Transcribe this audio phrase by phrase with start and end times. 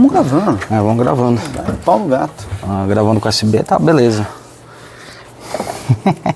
[0.00, 0.58] Vamos gravando.
[0.70, 1.40] É, vamos gravando.
[1.84, 2.46] Pau no gato.
[2.66, 4.26] Ah, gravando com SB, tá beleza.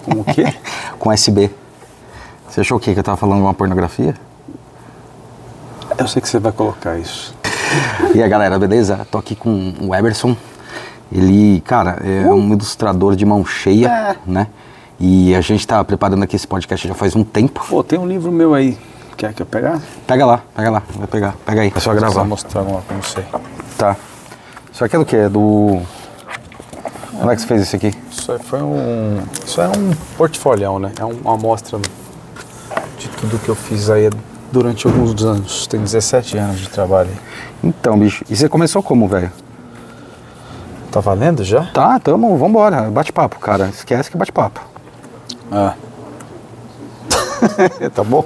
[0.05, 0.55] Com o quê?
[1.01, 1.51] com SB.
[2.47, 2.93] Você achou o quê?
[2.93, 4.15] Que eu tava falando de uma pornografia?
[5.97, 7.35] Eu sei que você vai colocar isso.
[8.15, 9.07] E aí, galera, beleza?
[9.11, 10.37] Tô aqui com o Eberson.
[11.11, 14.17] Ele, cara, é um ilustrador de mão cheia, É.
[14.27, 14.47] né?
[15.01, 17.65] E a gente tá preparando aqui esse podcast já faz um tempo.
[17.67, 18.77] Pô, tem um livro meu aí.
[19.17, 19.81] Quer que eu pegar?
[20.07, 21.73] Pega lá, pega lá, vai pegar, pega aí.
[21.75, 22.25] É só gravar.
[22.25, 23.25] mostrar uma pra você.
[23.79, 23.97] Tá.
[24.73, 25.17] Isso aqui é do quê?
[25.17, 25.81] É do.
[27.17, 27.95] Como é que você fez isso aqui?
[28.11, 29.23] Isso aí foi um.
[29.47, 30.91] Isso é um portfolião, né?
[30.99, 31.79] É um- uma amostra
[32.99, 34.11] de tudo que eu fiz aí
[34.51, 35.67] durante alguns anos.
[35.69, 37.21] Tem 17 anos de trabalho aí.
[37.63, 39.31] Então, bicho, e você começou como, velho?
[40.91, 41.67] Tá valendo já?
[41.73, 42.91] Tá, tamo, vambora.
[42.91, 43.69] Bate-papo, cara.
[43.69, 44.61] Esquece que é bate-papo.
[45.53, 45.75] Ah.
[47.95, 48.25] tá bom?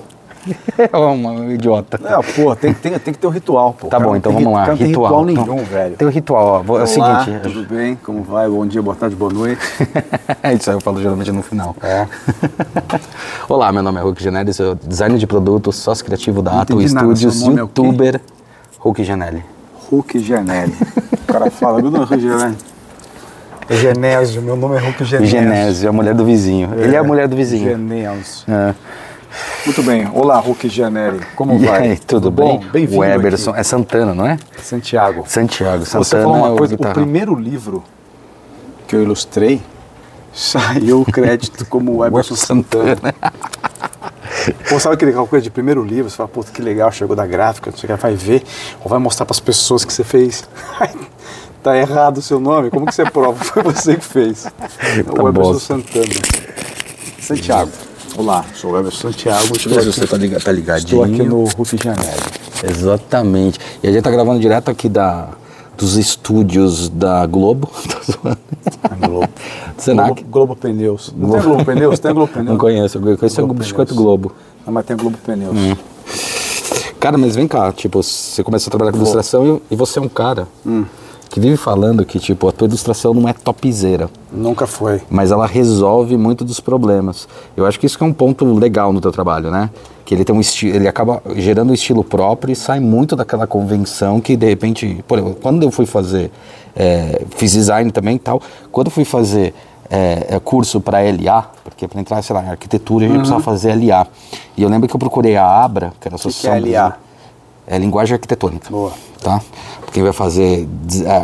[0.92, 1.98] É uma idiota.
[2.02, 3.88] Não, pô, tem, tem, tem que ter um ritual, pô.
[3.88, 4.64] Tá Cara, bom, então tem vamos lá.
[4.64, 5.24] ri- cara, Não tem Ritual.
[5.24, 5.96] ritual Então, nenhum, velho.
[5.96, 6.58] Tem o ritual, ó.
[6.62, 7.42] Vou- É o Olá, seguinte.
[7.42, 7.96] tudo bem?
[8.02, 8.48] Como vai?
[8.48, 9.60] Bom dia, boa tarde, boa noite.
[10.58, 11.74] Isso aí eu falo geralmente no final.
[11.82, 12.06] É.
[13.48, 17.42] Olá, meu nome é Hulk Genelli, sou designer de produtos, sócio criativo da Ato Studios,
[17.42, 18.20] é youtuber
[18.78, 19.42] Hulk Genelli.
[19.90, 20.74] Hulk Genelli.
[21.12, 22.56] O cara fala, meu nome é Hulk Genelli.
[23.70, 25.26] É Genésio, meu nome é Hulk Genésio.
[25.40, 26.70] Genésio, a mulher do vizinho.
[26.76, 27.68] Ele é a mulher do vizinho.
[27.68, 28.44] Genésio.
[28.48, 28.74] É.
[29.64, 30.08] Muito bem.
[30.12, 31.20] Olá, Hulk Genelli.
[31.36, 31.82] Como E vai?
[31.90, 32.58] aí, tudo, bom?
[32.58, 32.68] bem?
[32.70, 33.60] Bem-vindo O Eberson, aqui.
[33.60, 34.38] é Santana, não é?
[34.62, 35.24] Santiago.
[35.26, 36.94] Santiago, Você Santana falou é uma o coisa, o guitarrão.
[36.94, 37.84] primeiro livro
[38.86, 39.60] que eu ilustrei
[40.32, 43.14] saiu o crédito como Eberson Santana.
[44.68, 46.08] Pô, sabe aquele coisa de primeiro livro?
[46.10, 48.42] Você fala, pô, que legal, chegou da gráfica, não sei o que, vai ver,
[48.82, 50.48] ou vai mostrar para as pessoas que você fez.
[51.62, 53.36] tá errado o seu nome, como que você prova?
[53.44, 54.44] Foi você que fez.
[54.44, 54.52] Tá
[55.22, 55.60] o Eberson bosta.
[55.74, 56.14] Santana.
[57.20, 57.70] Santiago.
[58.18, 59.56] Olá, sou o Eberson Santiago.
[59.56, 61.02] Estou se você tá liga- tá estou ligadinho.
[61.04, 62.22] aqui no Rio de Janeiro.
[62.68, 63.60] Exatamente.
[63.80, 65.28] E a gente tá gravando direto aqui da,
[65.76, 67.70] dos estúdios da Globo.
[68.04, 68.38] Zoando.
[69.08, 69.28] Globo.
[69.78, 70.08] Senac.
[70.24, 71.14] Globo, Globo Pneus.
[71.16, 71.98] Não tem Globo Pneus?
[72.00, 72.48] Tem Globo Pneus?
[72.48, 74.04] Não conheço, eu conheço o Globo Biscoito Pneus.
[74.04, 74.32] Globo.
[74.66, 75.56] Não, mas tem Globo Pneus.
[75.56, 75.76] Hum.
[76.98, 80.02] Cara, mas vem cá, tipo, você começa a trabalhar com ilustração e, e você é
[80.02, 80.84] um cara Hum.
[81.28, 85.02] Que vive falando que, tipo, a tua ilustração não é topzera, Nunca foi.
[85.10, 87.28] mas ela resolve muito dos problemas.
[87.56, 89.70] Eu acho que isso que é um ponto legal no teu trabalho, né?
[90.04, 93.46] Que ele tem um estilo, ele acaba gerando um estilo próprio e sai muito daquela
[93.46, 96.30] convenção que de repente, por exemplo, quando eu fui fazer,
[96.74, 98.40] é, fiz design também e tal,
[98.72, 99.54] quando eu fui fazer
[99.90, 103.74] é, curso para LA, porque para entrar, sei lá, em arquitetura a gente precisava fazer
[103.74, 104.06] LA.
[104.56, 106.96] E eu lembro que eu procurei a Abra, que era a que associação é LA?
[107.66, 108.70] É linguagem arquitetônica.
[108.70, 108.92] Boa.
[109.22, 109.42] Tá?
[109.92, 110.68] Quem vai fazer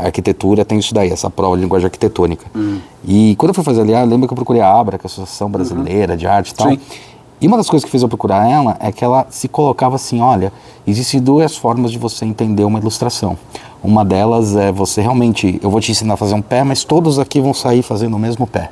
[0.04, 2.47] arquitetura tem isso daí, essa prova de linguagem arquitetônica.
[2.54, 2.78] Hum.
[3.04, 5.06] E quando eu fui fazer ali, eu lembro que eu procurei a ABRA, que é
[5.06, 6.70] a Associação Brasileira de Arte e tal.
[6.70, 6.80] Sim.
[7.41, 10.20] E uma das coisas que fez eu procurar ela é que ela se colocava assim,
[10.20, 10.53] olha,
[10.86, 13.36] existem duas formas de você entender uma ilustração.
[13.82, 17.19] Uma delas é você realmente, eu vou te ensinar a fazer um pé, mas todos
[17.19, 18.70] aqui vão sair fazendo o mesmo pé.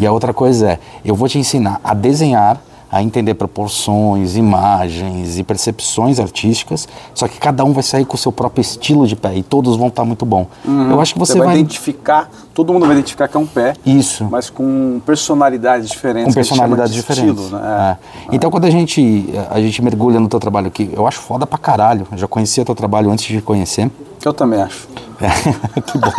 [0.00, 2.58] E a outra coisa é, eu vou te ensinar a desenhar,
[2.92, 8.18] a entender proporções, imagens e percepções artísticas, só que cada um vai sair com o
[8.18, 10.46] seu próprio estilo de pé e todos vão estar muito bom.
[10.66, 13.72] Eu acho que você, vai, vai identificar, todo mundo vai identificar que é um pé,
[13.86, 16.26] isso mas com personalidades diferentes.
[16.26, 17.44] com que personalidades de diferentes.
[17.44, 17.96] Estilo, né?
[18.30, 18.34] É.
[18.34, 21.58] Então quando a gente a gente mergulha no teu trabalho aqui, eu acho foda pra
[21.58, 22.06] caralho.
[22.12, 23.90] Eu já conhecia teu trabalho antes de conhecer.
[24.20, 24.86] Que eu também acho.
[25.20, 26.10] É, que bom.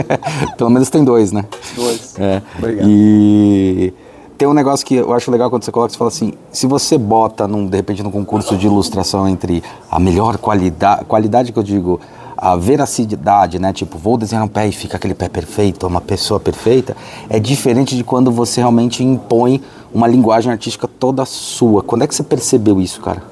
[0.56, 1.44] Pelo menos tem dois, né?
[1.74, 2.14] Dois.
[2.18, 2.40] É.
[2.58, 2.88] Obrigado.
[2.88, 3.92] E
[4.36, 6.98] tem um negócio que eu acho legal quando você coloca, você fala assim, se você
[6.98, 11.62] bota, num, de repente, num concurso de ilustração entre a melhor qualidade, qualidade que eu
[11.62, 12.00] digo,
[12.36, 13.72] a veracidade, né?
[13.72, 16.96] Tipo, vou desenhar um pé e fica aquele pé perfeito, uma pessoa perfeita,
[17.30, 19.62] é diferente de quando você realmente impõe
[19.94, 21.84] uma linguagem artística toda sua.
[21.84, 23.22] Quando é que você percebeu isso, cara?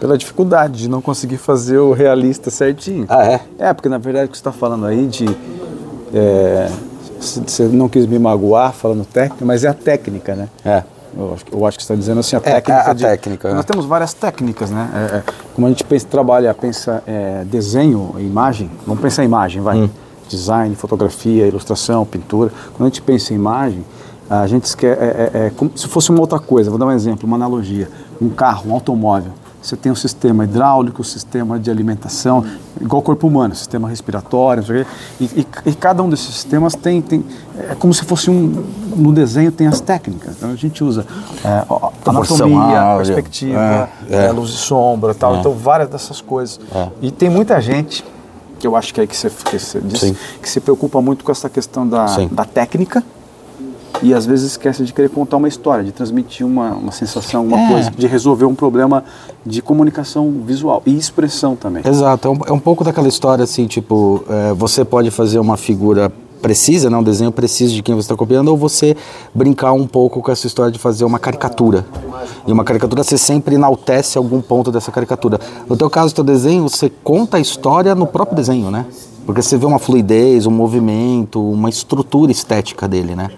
[0.00, 3.06] Pela dificuldade de não conseguir fazer o realista certinho.
[3.08, 3.40] Ah, é?
[3.58, 5.26] É, porque na verdade o que você está falando aí de.
[6.12, 6.68] é,
[7.20, 10.48] você não quis me magoar falando técnica, mas é a técnica, né?
[10.64, 10.82] É.
[11.18, 12.90] Eu acho, que- eu acho que você está dizendo assim, a É, técnica.
[12.90, 13.66] a de- técnica, Nós é.
[13.66, 14.90] temos várias técnicas, né?
[15.12, 15.22] É, é,
[15.54, 19.78] como a gente pensa, trabalha, pensa é, desenho, imagem, vamos pensar em imagem, vai.
[19.78, 19.88] Hum.
[20.28, 22.50] Design, fotografia, ilustração, pintura.
[22.76, 23.84] Quando a gente pensa em imagem,
[24.28, 26.68] a gente é, é- é como se fosse uma outra coisa.
[26.68, 27.88] Vou dar um exemplo, uma analogia.
[28.20, 29.30] Um carro, um automóvel.
[29.66, 32.44] Você tem um sistema hidráulico, um sistema de alimentação,
[32.80, 34.90] igual o corpo humano, sistema respiratório, não sei o quê.
[35.20, 37.24] E, e- e cada um desses sistemas tem, tem.
[37.68, 38.64] É como se fosse um.
[38.94, 40.36] No desenho tem as técnicas.
[40.36, 41.04] Então a gente usa
[41.44, 41.64] é,
[42.08, 44.26] anatomia, perspectiva, É, é.
[44.26, 45.34] é, luz e sombra tal.
[45.34, 45.40] É.
[45.40, 46.60] Então várias dessas coisas.
[46.72, 46.88] É.
[47.02, 48.04] E tem muita gente,
[48.60, 50.16] que eu acho que é que você, que você disse, Sim.
[50.40, 52.28] que se preocupa muito com essa questão da, Sim.
[52.30, 53.02] da técnica
[54.02, 57.58] e às vezes esquece de querer contar uma história, de transmitir uma, uma sensação, uma
[57.58, 57.68] É.
[57.68, 59.04] coisa, de resolver um problema
[59.44, 61.82] de comunicação visual e expressão também.
[61.86, 65.56] Exato, é um, é um pouco daquela história assim, tipo, é, você pode fazer uma
[65.56, 66.12] figura
[66.42, 68.96] precisa, né, um desenho preciso de quem você está copiando, ou você
[69.34, 71.84] brincar um pouco com essa história de fazer uma caricatura.
[72.46, 75.40] E uma caricatura você sempre enaltece algum ponto dessa caricatura.
[75.68, 78.86] No teu caso, teu desenho, você conta a história no próprio desenho, né?
[79.24, 83.30] Porque você vê uma fluidez, um movimento, uma estrutura estética dele, né?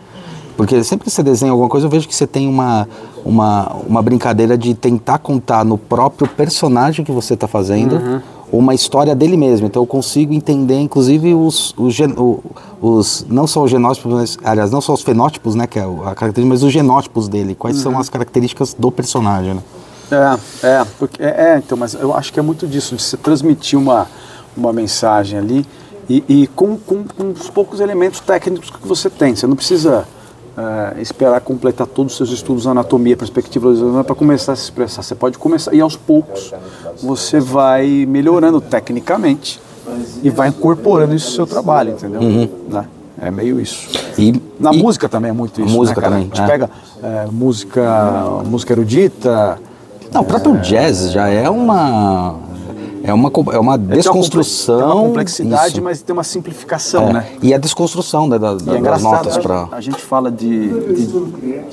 [0.59, 2.89] Porque sempre que você desenha alguma coisa, eu vejo que você tem uma,
[3.25, 8.21] uma, uma brincadeira de tentar contar no próprio personagem que você está fazendo
[8.51, 9.69] uma história dele mesmo.
[9.69, 12.13] Então eu consigo entender, inclusive, os, os, gen-
[12.83, 16.13] os não só os genótipos, mas, aliás, não só os fenótipos, né, que é a
[16.17, 17.55] característica, mas os genótipos dele.
[17.55, 19.63] Quais são as características do personagem, né?
[20.11, 23.17] É, é, porque, é, é, então, mas eu acho que é muito disso, de você
[23.17, 24.09] transmitir uma,
[24.57, 25.65] uma mensagem ali
[26.11, 29.37] e, e com, com, com os poucos elementos técnicos que você tem.
[29.37, 30.05] Você não precisa
[30.59, 33.73] é, esperar completar todos os seus estudos de anatomia, perspectiva
[34.05, 35.03] para começar a se expressar.
[35.03, 36.53] Você pode começar e aos poucos
[37.03, 39.61] você vai melhorando tecnicamente
[40.23, 42.21] e vai incorporando isso no seu trabalho, entendeu?
[42.69, 42.85] Né?
[43.21, 43.89] É meio isso.
[44.19, 45.75] E, Na e- música também é muito isso.
[45.75, 46.15] música né, cara?
[46.23, 46.47] também, A gente é.
[46.47, 46.71] pega
[47.03, 49.59] é, música, música erudita.
[50.13, 52.37] Não, o próprio jazz já é uma.
[53.03, 54.79] É uma, é uma Tem uma desconstrução.
[54.79, 55.83] Tem uma complexidade, isso.
[55.83, 57.27] mas tem uma simplificação, É, né?
[57.43, 59.69] E a desconstrução né, da, da- é das notas para.
[59.73, 61.09] a gente fala de, de-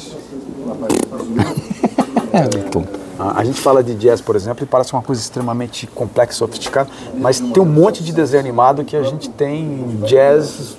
[2.33, 6.89] a, a gente fala de jazz, por exemplo, e parece uma coisa extremamente complexa, sofisticada,
[7.19, 10.77] mas tem um monte de desenho animado que a gente tem jazz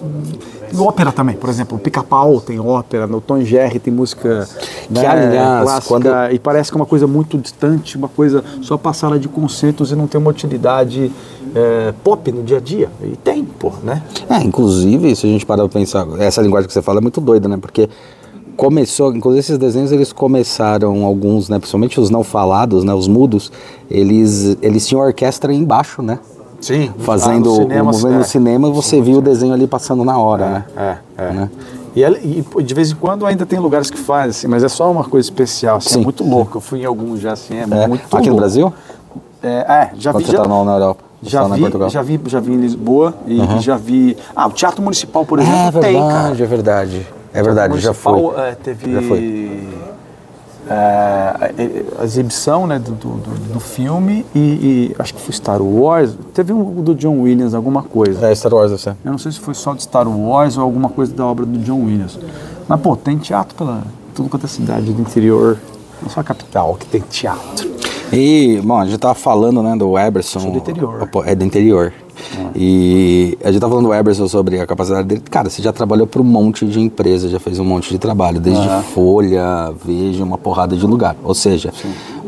[0.73, 4.49] em ópera também, por exemplo, o Pica-Pau tem ópera, no Tom e Jerry tem música
[4.91, 8.77] né, aliás, clássica, quando- e parece que é uma coisa muito distante, uma coisa só
[8.77, 11.11] para sala de concertos e não tem uma utilidade
[11.55, 12.91] é, pop no dia a dia.
[13.03, 14.03] E tem, pô, né?
[14.29, 17.19] É, inclusive, se a gente parar pra pensar, essa linguagem que você fala é muito
[17.21, 17.56] doida, né?
[17.56, 17.88] Porque
[18.56, 23.53] começou, inclusive esses desenhos eles começaram alguns, né, principalmente os não falados, né, os mudos,
[23.91, 26.19] eles eles tinham orquestra embaixo, né?
[26.61, 30.64] Sim, Fazendo o movimento no cinema, você viu o desenho ali passando na hora, né?
[30.76, 31.31] É, é.
[31.32, 31.50] Né?
[31.94, 34.69] E, ela- e, de vez em quando ainda tem lugares que fazem, assim, mas é
[34.69, 36.00] só uma coisa especial, assim, Sim.
[36.00, 36.56] é muito louco.
[36.56, 38.31] Eu fui em alguns já, assim, é, É, muito Aqui louco.
[38.31, 38.73] no Brasil?
[39.43, 40.31] É, é, já Quando vi.
[40.31, 41.05] você Já, tá na, Europa?
[41.23, 44.17] Já, tá vi já vi, já vi em Lisboa e, e já vi.
[44.35, 46.12] Ah, o Teatro Municipal, por exemplo, É tem, cara.
[46.14, 47.06] verdade, é verdade.
[47.37, 48.21] É verdade, já foi.
[48.37, 49.69] É, teve Já foi.
[50.69, 51.35] é,
[52.00, 54.38] a, exibição né, do, do, do- do filme e,
[54.91, 56.17] e acho que foi Star Wars.
[56.35, 58.27] Teve um do John Williams, alguma coisa.
[58.27, 58.91] É Star Wars, você.
[59.05, 61.59] Eu não sei se foi só de Star Wars ou alguma coisa da obra do
[61.59, 62.19] John Williams.
[62.69, 63.83] Mas, pô, tem teatro pela
[64.15, 65.59] tudo quanto é cidade do interior.
[66.03, 67.71] Não só a capital que tem teatro.
[68.12, 70.41] E, bom, a gente tava falando, né, do Eberson.
[70.41, 71.09] Sou do interior.
[71.27, 71.93] É do interior.
[72.55, 75.23] E a gente tava falando do Eberson sobre a capacidade dele.
[75.31, 78.40] Cara, você já trabalhou para um monte de empresa, já fez um monte de trabalho,
[78.40, 81.17] desde Folha, Veja, uma porrada de lugar.
[81.23, 81.73] Ou seja,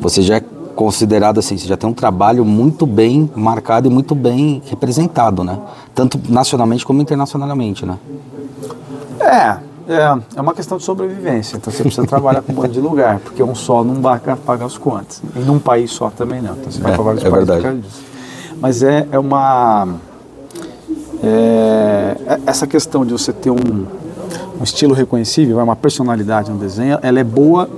[0.01, 0.43] você já é
[0.75, 5.59] considerado assim, você já tem um trabalho muito bem marcado e muito bem representado, né?
[5.95, 7.99] Tanto nacionalmente como internacionalmente, né?
[9.21, 9.57] É,
[9.93, 11.57] é, é uma questão de sobrevivência.
[11.57, 14.67] Então você precisa trabalhar com um monte de lugar, porque um só não vai pagar
[14.67, 15.21] as contas.
[15.35, 16.53] E num país só também não.
[16.53, 17.63] Então você vai É, para vários é países por verdade.
[17.63, 18.08] causa disso.
[18.61, 19.89] Mas é, é uma.
[21.23, 23.57] é, é- essa questão de você ter um,
[24.61, 27.69] um estilo reconhecível, é uma personalidade no desenho, ela é boa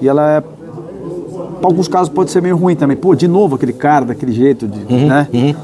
[0.00, 0.40] e ela é.
[0.40, 2.96] Para alguns casos pode ser meio ruim também.
[2.96, 5.28] Pô, de novo aquele cara daquele jeito, de, Uhum, né?
[5.32, 5.56] E-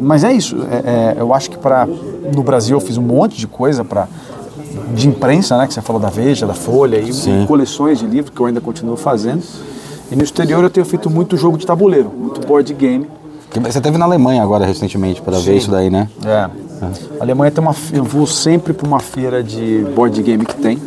[0.00, 0.56] Mas é isso.
[0.70, 1.86] é- é, eu acho que para
[2.34, 4.06] no Brasil eu fiz um monte de coisa para
[4.94, 5.66] de imprensa, né?
[5.66, 7.42] Que você falou da Veja, da Folha e, Sim.
[7.42, 9.42] e coleções de livros que eu ainda continuo fazendo.
[10.10, 13.06] E no exterior eu tenho feito muito jogo de tabuleiro, muito board game.
[13.62, 16.08] Você teve na Alemanha agora recentemente para ver isso daí, né?
[16.24, 16.50] É.
[17.18, 17.74] A Alemanha tem uma.
[17.92, 20.78] Eu vou sempre para uma feira de board game que tem.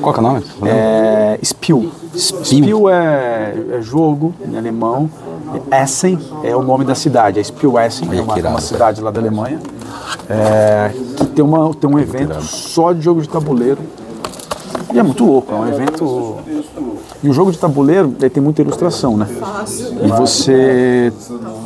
[0.00, 0.44] Qual que é o nome?
[0.64, 1.86] É Spiel.
[2.16, 5.08] Spiel é, é jogo em alemão.
[5.82, 7.40] Essen é o nome da cidade.
[7.40, 8.54] É Spiel Essen, Olha é uma, irado.
[8.54, 9.58] uma cidade lá da Alemanha.
[10.28, 13.78] É, que tem, uma, tem um evento só de jogo de tabuleiro.
[14.92, 16.36] E é muito louco, é um evento.
[17.22, 19.26] E o jogo de tabuleiro ele tem muita ilustração, né?
[20.02, 21.12] E você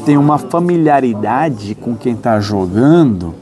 [0.05, 3.35] tem uma familiaridade com quem está jogando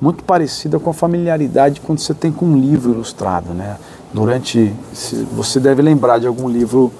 [0.00, 3.76] muito parecida com a familiaridade quando você tem com um livro ilustrado, né?
[4.12, 4.72] Durante
[5.32, 6.92] você deve lembrar de algum livro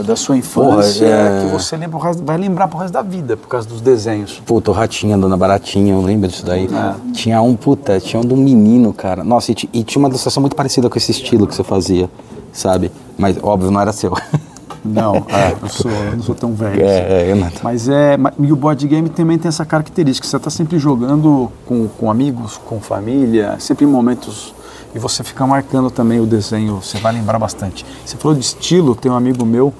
[0.00, 1.44] da sua infância Porra, é.
[1.44, 4.40] que você lembra, resto- vai lembrar pro resto da vida por causa dos desenhos.
[4.46, 6.66] Puta, o Ratinha, Dona Baratinha, eu lembro disso daí.
[6.66, 7.12] É.
[7.12, 9.22] Tinha um, puta, tinha um de um menino, cara.
[9.22, 12.08] Nossa, e, e tinha uma ilustração muito parecida com esse estilo que você fazia,
[12.52, 12.90] sabe?
[13.18, 14.12] Mas, óbvio, não era seu.
[14.84, 16.72] Não, é, eu, sou, eu não sou tão velho.
[16.74, 16.82] assim.
[16.92, 17.48] É, é, eu não.
[17.62, 18.16] Mas é.
[18.36, 20.26] E o board game também tem essa característica.
[20.26, 24.52] Você está sempre jogando com, com amigos, com família, sempre em momentos.
[24.94, 27.84] E você fica marcando também o desenho, você vai lembrar bastante.
[28.04, 29.72] Você falou de estilo, tem um amigo meu,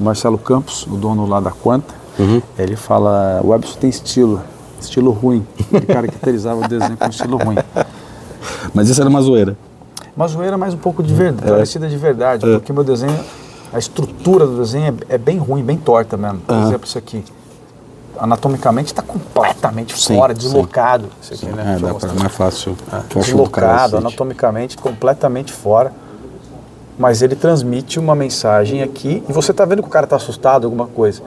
[0.00, 1.94] o Marcelo Campos, o dono lá da Quanta.
[2.58, 4.40] Ele fala: o Webson tem estilo,
[4.80, 5.46] estilo ruim.
[5.72, 7.56] Ele caracterizava o desenho com estilo ruim.
[8.72, 9.56] Mas isso era uma zoeira.
[10.16, 13.18] Uma zoeira mais um pouco de verdade, parecida de verdade, porque meu desenho,
[13.72, 16.38] a estrutura do desenho é, é bem ruim, bem torta mesmo.
[16.38, 17.24] Por exemplo, isso aqui.
[18.18, 20.40] Anatomicamente está completamente Sim, fora, sim.
[20.40, 21.08] deslocado.
[21.20, 21.76] Isso aqui, né?
[21.76, 22.72] É, pra, mais fácil.
[23.14, 23.96] o Deslocado, cacete.
[23.96, 25.92] anatomicamente completamente fora.
[26.96, 30.64] Mas ele transmite uma mensagem aqui e você está vendo que o cara está assustado,
[30.64, 31.22] alguma coisa.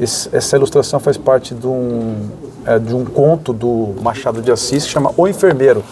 [0.00, 2.28] Esse- essa ilustração faz parte de um,
[2.66, 5.84] é, de um conto do Machado de Assis que chama O Enfermeiro.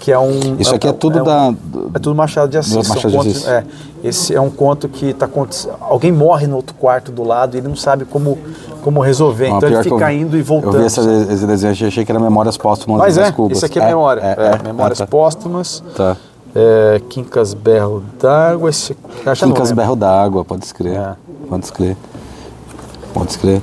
[0.00, 0.56] Que é um.
[0.58, 1.54] Isso aqui é tudo um- da.
[1.94, 2.74] é tudo Machado de Assis.
[2.88, 3.46] Machado de Assis.
[3.46, 3.64] é,
[4.02, 5.74] esse é um conto que está acontecendo.
[5.78, 8.38] Alguém morre no outro quarto do lado e ele não sabe como,
[8.82, 9.50] como resolver.
[9.52, 10.74] Ó, então ele eu- fica indo e voltando.
[10.74, 13.58] Eu vi essa, esse desenho achei que era Memórias Póstumas Mas é, Cubas.
[13.58, 14.22] esse aqui é, memória.
[14.22, 15.10] É, é, memórias ah, tá.
[15.10, 15.84] póstumas.
[15.94, 16.16] Tá.
[16.54, 18.70] É, Quincas Berro d'Água.
[18.70, 19.70] Esse, não Quincas.
[19.70, 20.98] Berro d'Água, pode escrever.
[20.98, 21.14] É.
[21.46, 21.96] Pode escrever.
[23.12, 23.62] Pode escrever.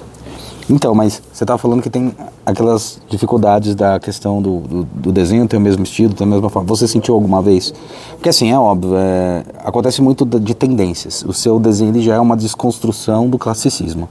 [0.70, 2.16] Então, mas você estava falando que tem
[2.48, 6.50] aquelas dificuldades da questão do, do, do desenho ter o mesmo estilo, ter a mesma
[6.50, 6.66] forma.
[6.70, 7.74] Você sentiu alguma vez?
[8.12, 11.26] Porque assim, é óbvio, é, acontece muito de tendências.
[11.28, 14.08] O seu desenho já é uma desconstrução do classicismo.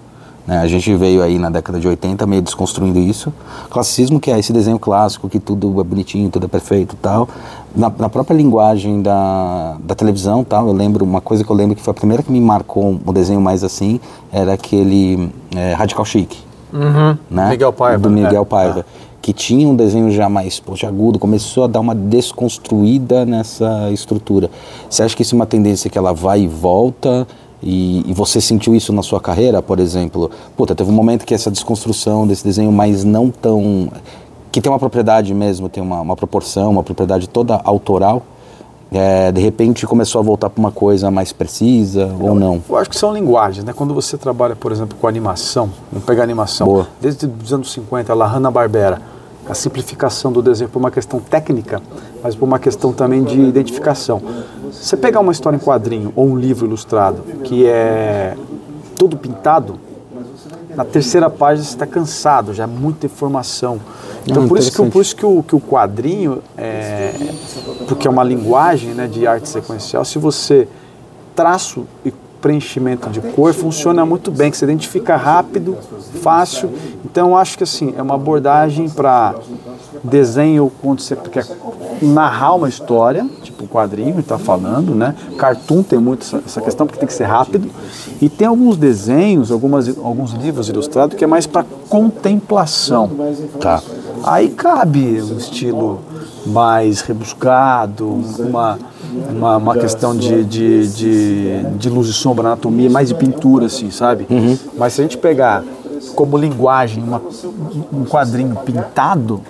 [0.47, 0.59] né?
[0.59, 3.33] A gente veio aí na década de 80 meio desconstruindo isso.
[3.71, 7.27] Classicismo que é esse desenho clássico, que tudo é bonitinho, tudo é perfeito tal.
[7.75, 11.75] Na, na própria linguagem da, da televisão tal, eu lembro, uma coisa que eu lembro
[11.75, 13.99] que foi a primeira que me marcou um desenho mais assim,
[14.31, 16.46] era aquele é, Radical Chic
[16.77, 17.17] Uhum.
[17.31, 17.49] né?
[17.51, 18.03] Miguel Paiva.
[18.03, 18.45] Do Miguel é.
[18.45, 18.87] Paiva.
[19.23, 24.51] Que tinha um desenho já mais agudo, começou a dar uma desconstruída nessa estrutura.
[24.89, 27.27] Você acha que isso é uma tendência que ela vai e volta?
[27.63, 30.31] E, e você sentiu isso na sua carreira, por exemplo?
[30.57, 33.89] Puta, teve um momento que essa desconstrução desse desenho mais não tão.
[34.53, 38.23] que tem uma propriedade mesmo, tem uma, uma proporção, uma propriedade toda autoral.
[38.93, 42.63] É, de repente começou a voltar para uma coisa mais precisa ou não?
[42.69, 43.73] Eu acho que são linguagens, né?
[43.73, 46.89] Quando você trabalha, por exemplo, com animação, vamos pegar animação, Boa.
[47.01, 49.01] desde os anos 50, lá Hanna-Barbera,
[49.49, 51.81] a simplificação do desenho por uma questão técnica,
[52.23, 54.21] mas por uma questão também de identificação.
[54.71, 58.37] Você pegar uma história em quadrinho ou um livro ilustrado que é
[58.97, 59.79] todo pintado,
[60.77, 63.81] na terceira página você está cansado, já é muita informação.
[64.27, 67.15] Então Ah, por isso que, por isso que o, que o quadrinho, é,
[67.89, 70.69] porque é uma linguagem né, de arte sequencial, se você
[71.35, 75.77] traço e preenchimento de cor funciona muito bem, que você identifica rápido,
[76.23, 76.71] fácil.
[77.05, 79.35] Então eu acho que assim, é uma abordagem para
[80.05, 81.47] desenho quando você quer
[82.03, 83.27] narrar uma história,
[83.61, 85.15] o quadrinho está falando, né?
[85.39, 87.69] Cartoon tem muito essa, essa questão porque tem que ser rápido.
[88.21, 93.11] E tem alguns desenhos, algumas, alguns livros ilustrados que é mais para contemplação.
[93.61, 93.83] Tá.
[94.25, 96.01] Aí cabe um estilo
[96.47, 98.07] mais rebuscado,
[98.39, 98.79] uma,
[99.31, 103.91] uma, uma questão de, de, de, de luz e sombra, anatomia, mais de pintura, assim,
[103.91, 104.27] sabe?
[104.77, 105.63] Mas se a gente pegar
[106.15, 107.21] como linguagem uma-
[107.93, 109.41] um quadrinho pintado,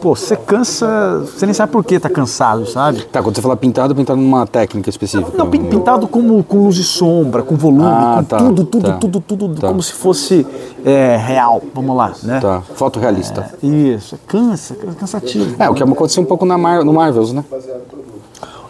[0.00, 3.02] pô, você cansa, você nem sabe por que tá cansado, sabe?
[3.04, 5.32] Tá, quando você fala pintado, pintado numa técnica específica.
[5.36, 8.86] Não, pin- pintado como, com luz e sombra, com volume, Ah, com tá, tudo, tudo,
[8.90, 9.68] tá, tudo, tudo, tá.
[9.68, 10.46] como se fosse
[10.84, 12.40] é, real, vamos lá, né?
[12.40, 13.54] Tá, fotorrealista.
[13.62, 15.54] Isso, cansa, é cansativo.
[15.58, 17.44] É, o que aconteceu um pouco na Mar no Marvels, né?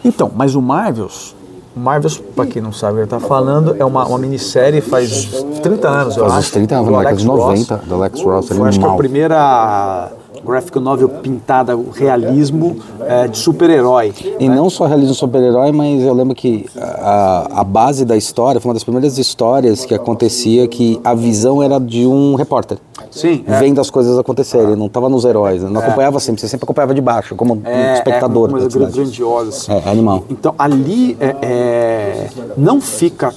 [0.03, 1.35] Então, mas o Marvels,
[1.75, 4.81] o Marvels, pra quem não sabe o que ele tá falando, é uma, uma minissérie
[4.81, 5.25] faz
[5.61, 6.47] 30 anos, eu Faz acho.
[6.47, 7.37] uns 30 anos, na década de Ross.
[7.39, 10.11] 90, do Alex Ross, Foi, acho que é a primeira
[10.45, 14.13] graphic novel pintada, realismo é, de super-herói.
[14.39, 18.69] E não só realismo super-herói, mas eu lembro que a, a base da história foi
[18.69, 22.77] uma das primeiras histórias que acontecia que a visão era de um repórter.
[23.09, 23.59] Sim, é.
[23.59, 25.69] Vendo as coisas acontecerem, não estava nos heróis, né?
[25.69, 28.49] não acompanhava sempre, você sempre acompanhava de baixo, como um É, espectador.
[28.49, 29.49] é uma coisa grandiosa.
[29.49, 29.71] Assim.
[29.71, 30.23] É, animal.
[30.29, 33.33] Então ali é, é, não fica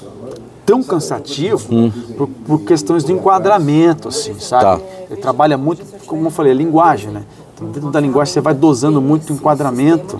[0.66, 1.68] tão cansativo
[2.16, 4.64] por, por questões de enquadramento, assim, sabe?
[4.64, 4.86] Tá.
[5.10, 7.22] Ele trabalha muito, como eu falei, linguagem, né?
[7.54, 10.18] Então, dentro da linguagem você vai dosando muito o enquadramento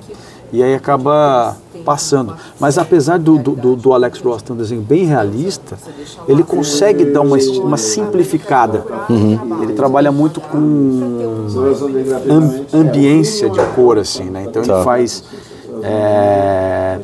[0.53, 2.35] e aí acaba passando.
[2.61, 5.77] Mas apesar do, do, do- Alex Ross ter um desenho bem realista,
[6.29, 8.85] ele consegue dar uma, uma simplificada.
[9.63, 10.59] Ele trabalha muito com
[12.31, 14.45] am- ambiência de cor, assim, né?
[14.49, 14.75] Então Tá.
[14.75, 15.25] ele faz.
[15.83, 16.99] É,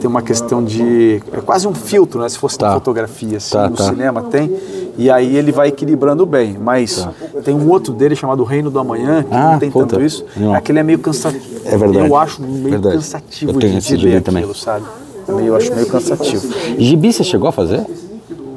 [0.00, 1.22] tem uma questão de.
[1.32, 2.28] É quase um filtro, né?
[2.28, 2.68] Se fosse Tá.
[2.68, 3.84] na fotografia, assim, Tá, no tá.
[3.84, 4.56] cinema tem.
[4.96, 6.56] E aí ele vai equilibrando bem.
[6.60, 7.06] Mas
[7.44, 9.86] tem um outro dele chamado Reino do Amanhã, que Ah, não tem puta.
[9.88, 10.24] tanto isso.
[10.36, 10.54] Não.
[10.54, 11.44] Aquele é meio cansativo.
[11.64, 12.06] É verdade.
[12.08, 12.96] Eu acho meio Verdade.
[12.96, 14.42] cansativo Eu tenho de, esse de ler ler também.
[14.42, 14.84] aquilo, sabe?
[15.28, 16.46] Meio, acho meio cansativo.
[16.78, 17.84] Gibi você chegou a fazer?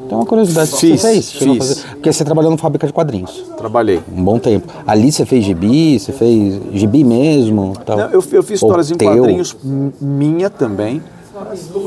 [0.07, 0.71] Tem uma curiosidade.
[0.71, 1.31] Fiz, você fez?
[1.31, 1.85] Fiz.
[1.91, 3.43] Porque você trabalhou no fábrica de quadrinhos.
[3.57, 4.01] Trabalhei.
[4.11, 4.71] Um bom tempo.
[4.85, 7.73] Ali você fez gibi, você fez gibi mesmo?
[7.85, 7.97] Tal.
[7.97, 9.09] Não, eu, eu fiz Ou histórias em teu?
[9.13, 9.55] quadrinhos
[9.99, 11.01] minha também.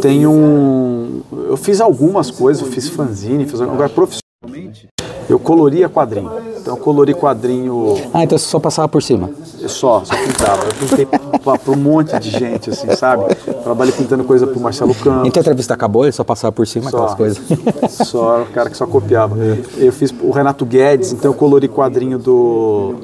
[0.00, 1.22] Tem um.
[1.32, 4.88] Eu fiz algumas coisas, eu fiz fanzine, fiz agora profissionalmente.
[5.28, 6.30] Eu coloria quadrinho.
[6.60, 9.30] Então eu colori quadrinho Ah, então você só passava por cima.
[9.66, 10.62] só, só pintava.
[10.64, 13.24] Eu pintei para um monte de gente, assim, sabe?
[13.62, 15.26] Trabalhei pintando coisa pro Marcelo Campos.
[15.28, 17.16] Então a entrevista acabou, ele só passava por cima aquelas Só.
[17.16, 17.40] coisas.
[17.90, 19.36] Só o cara que só copiava.
[19.76, 22.94] Eu fiz o Renato Guedes, então eu colori quadrinho do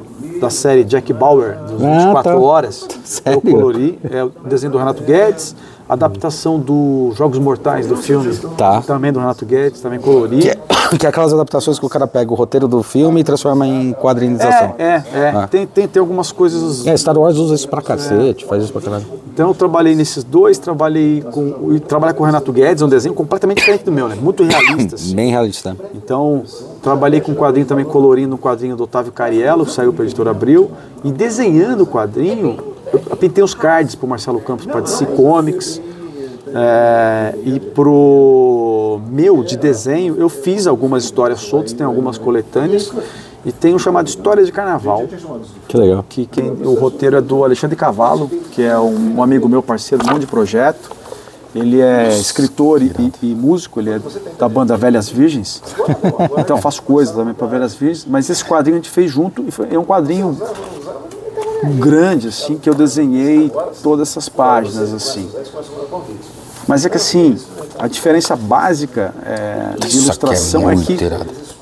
[0.40, 2.38] da série Jack Bauer, dos Ah, 24 tá.
[2.38, 2.86] horas.
[3.04, 3.40] Sério?
[3.44, 5.56] Eu colori, é o desenho do Renato Guedes,
[5.88, 8.82] adaptação do Jogos Mortais do filme, Tá.
[8.82, 10.38] também do Renato Guedes, também colori.
[10.38, 10.56] Que é,
[10.98, 13.92] que é aquelas adaptações que o cara pega o roteiro do filme e transforma em
[13.92, 14.74] quadrinização.
[14.78, 15.32] É, é, é.
[15.34, 15.46] Ah.
[15.48, 16.86] Tem, tem, tem algumas coisas.
[16.86, 19.04] É, Star Wars usa isso pra cacete, faz isso pra caralho.
[19.32, 21.72] Então eu trabalhei nesses dois, trabalhei com.
[21.74, 24.16] E trabalhar com o Renato Guedes, é um desenho completamente diferente do meu, né?
[24.20, 24.94] Muito realista.
[24.96, 25.14] assim.
[25.16, 25.76] Bem realista.
[25.94, 26.42] Então,
[26.82, 30.30] trabalhei com quadrinho também, colorindo um quadrinho do Otávio Cariello, que saiu para a editora
[30.30, 30.70] Abril,
[31.04, 32.56] e desenhando o quadrinho,
[32.92, 35.80] eu pintei os cards para o Marcelo Campos, para DC Comics,
[36.54, 42.92] é, e pro meu de desenho, eu fiz algumas histórias soltas, tem algumas coletâneas,
[43.44, 45.06] e tem um chamado História de Carnaval,
[45.68, 46.04] Que legal.
[46.08, 50.04] que quem, o roteiro é do Alexandre Cavalo, que é um, um amigo meu, parceiro,
[50.04, 50.90] um monte de projeto.
[51.54, 54.00] Ele é escritor e, e- músico, ele é
[54.38, 55.62] da banda Velhas Virgens.
[56.38, 58.04] Então eu faço coisas também para Velhas Virgens.
[58.04, 60.36] Mas esse quadrinho a gente fez junto e foi, é um quadrinho
[61.66, 63.50] grande, assim, que eu desenhei
[63.82, 65.28] todas essas páginas, assim.
[66.66, 67.38] Mas é que assim,
[67.78, 71.04] a diferença básica é, de é ilustração é, muito que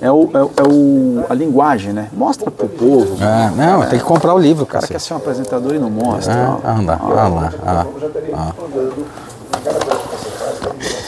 [0.00, 2.08] é, o, é, o- é a linguagem, né?
[2.12, 3.16] Mostra pro povo.
[3.20, 4.92] Ah, não, tem que comprar o livro, O cara cara.
[4.92, 6.34] quer ser um apresentador e não mostra.
[6.34, 6.82] Ah, ó.
[6.82, 7.86] lá, ah lá, ah,
[8.34, 8.52] ah.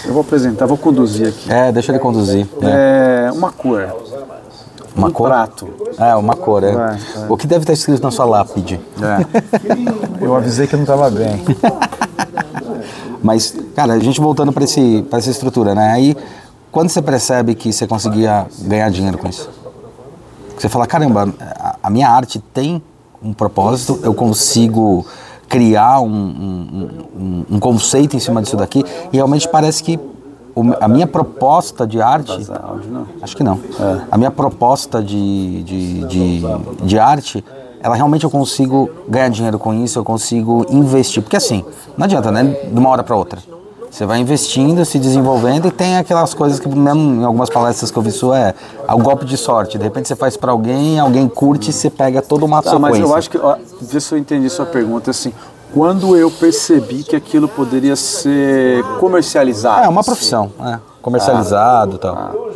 [0.05, 1.53] Eu vou apresentar, vou conduzir aqui.
[1.53, 2.47] É, deixa ele conduzir.
[2.61, 3.27] né?
[3.29, 3.83] É uma cor,
[4.97, 5.29] Uma um cor?
[5.29, 5.69] prato.
[5.99, 6.73] É, uma cor, é.
[6.73, 6.99] Vai,
[7.29, 8.81] O que deve estar escrito na sua lápide?
[9.01, 10.25] É.
[10.25, 11.45] Eu avisei que não estava bem.
[13.23, 15.91] Mas, cara, a gente voltando para essa estrutura, né?
[15.93, 16.17] Aí,
[16.71, 19.51] quando você percebe que você conseguia ganhar dinheiro com isso?
[20.57, 22.83] Você fala, caramba, a, a minha arte tem
[23.23, 25.05] um propósito, eu consigo
[25.49, 29.99] criar um, um- um- um conceito em cima disso daqui, e realmente parece que
[30.57, 32.33] o- a minha proposta de arte.
[33.23, 33.61] Acho que não.
[34.11, 36.43] A minha proposta de, de, de,
[36.83, 37.45] de arte,
[37.83, 41.23] ela realmente eu consigo ganhar dinheiro com isso, eu consigo investir.
[41.23, 41.63] Porque assim,
[41.97, 42.43] não adianta, né?
[42.45, 43.39] De uma hora para outra.
[43.91, 47.97] Você vai investindo, se desenvolvendo e tem aquelas coisas que, mesmo em algumas palestras que
[47.97, 48.55] eu vi sua, é
[48.93, 49.79] o golpe de sorte.
[49.79, 52.81] De repente você faz para alguém, alguém curte e você pega toda uma Tá, sequência.
[52.91, 55.33] mas eu acho que, ó, vê se eu entendi sua pergunta, assim,
[55.73, 59.85] quando eu percebi que aquilo poderia ser comercializado.
[59.85, 60.11] É uma assim.
[60.11, 62.47] profissão, é, comercializado e tal.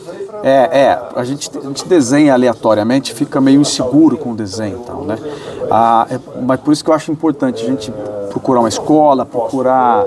[0.42, 4.86] É, é, a gente, a gente desenha aleatoriamente, fica meio inseguro com o desenho e
[4.86, 5.18] tal, né?
[5.70, 7.92] Ah, é- mas por isso que eu acho importante a gente
[8.30, 10.06] procurar uma escola, procurar.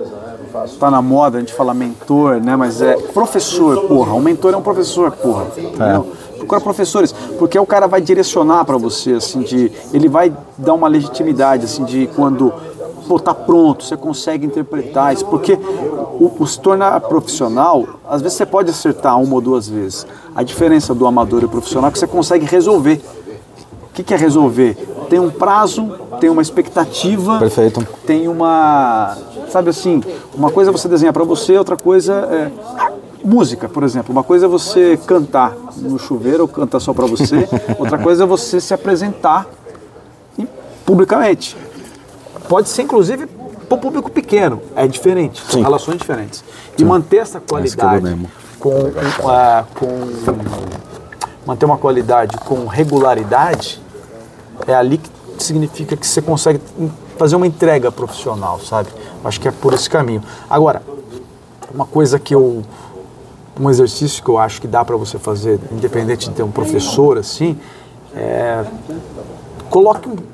[0.79, 2.55] Tá na moda a gente fala mentor, né?
[2.55, 4.13] Mas é professor, porra.
[4.13, 5.45] Um mentor é um professor, porra.
[5.57, 6.07] entendeu?
[6.37, 9.71] Procura professores, porque o cara vai direcionar para você, assim, de.
[9.91, 12.53] Ele vai dar uma legitimidade, assim, de quando
[13.03, 18.37] pô, tá pronto, você consegue interpretar isso, porque o, o se tornar profissional, às vezes
[18.37, 20.05] você pode acertar uma ou duas vezes.
[20.35, 23.01] A diferença do amador e profissional é que você consegue resolver.
[23.89, 24.75] O que, que é resolver?
[25.09, 27.85] Tem um prazo, tem uma expectativa, Perfeito.
[28.07, 29.15] tem uma,
[29.49, 30.01] sabe assim,
[30.33, 32.51] uma coisa é você desenhar para você, outra coisa é
[33.23, 34.11] música, por exemplo.
[34.11, 38.25] Uma coisa é você cantar no chuveiro ou cantar só para você, outra coisa é
[38.25, 39.47] você se apresentar
[40.85, 41.55] publicamente.
[42.53, 44.61] Pode ser, inclusive, para o público pequeno.
[44.75, 45.63] É diferente, são Sim.
[45.63, 46.43] relações diferentes.
[46.77, 48.15] E manter essa eu qualidade
[48.59, 48.91] com,
[49.27, 49.87] ah, com-
[51.47, 53.81] manter uma qualidade com regularidade
[54.67, 56.61] é ali que significa que você consegue
[57.17, 58.89] fazer uma entrega profissional, sabe?
[59.25, 60.21] Acho que é por esse caminho.
[60.47, 60.83] Agora,
[61.73, 62.61] uma coisa que eu
[63.59, 67.17] um exercício que eu acho que dá para você fazer, independente de ter um professor
[67.17, 67.57] assim,
[68.15, 68.63] é
[69.71, 70.32] coloque um-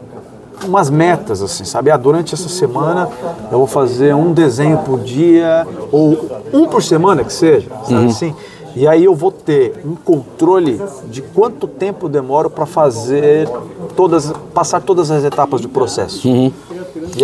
[0.65, 1.89] umas metas assim, sabe?
[1.91, 3.07] Ah, durante essa semana
[3.51, 8.35] eu vou fazer um desenho por dia ou um por semana que seja, sabe assim?
[8.75, 13.49] E aí eu vou ter um controle de quanto tempo eu demoro para fazer
[13.95, 16.27] todas, passar todas as etapas do processo.
[16.27, 16.53] E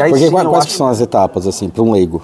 [0.02, 2.21] aí Porque sim, quais, acho- que são as etapas, assim, para um leigo?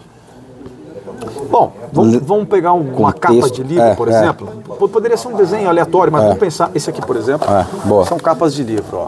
[1.51, 4.11] Bom, vamos, vamos pegar um- uma capa de livro, É, por é.
[4.11, 4.47] exemplo.
[4.91, 6.71] Poderia ser um desenho aleatório, mas vamos pensar.
[6.73, 8.97] Esse aqui, por exemplo, É, são capas de livro.
[8.97, 9.07] Ó.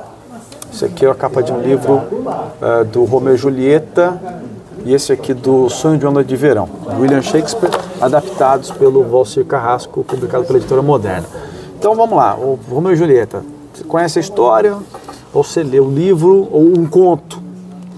[0.73, 2.01] Esse aqui é a capa de um livro
[2.59, 4.19] eh, do Romeu e Julieta,
[4.83, 6.67] e esse aqui do Sonho de Onda de Verão,
[6.99, 7.69] William Shakespeare,
[8.01, 11.27] adaptados pelo Valcir Carrasco, publicado pela editora Moderna.
[11.77, 13.45] Então vamos lá, o Romeu e Julieta.
[13.71, 14.75] Você conhece a história,
[15.31, 17.39] ou você lê o livro, ou um conto.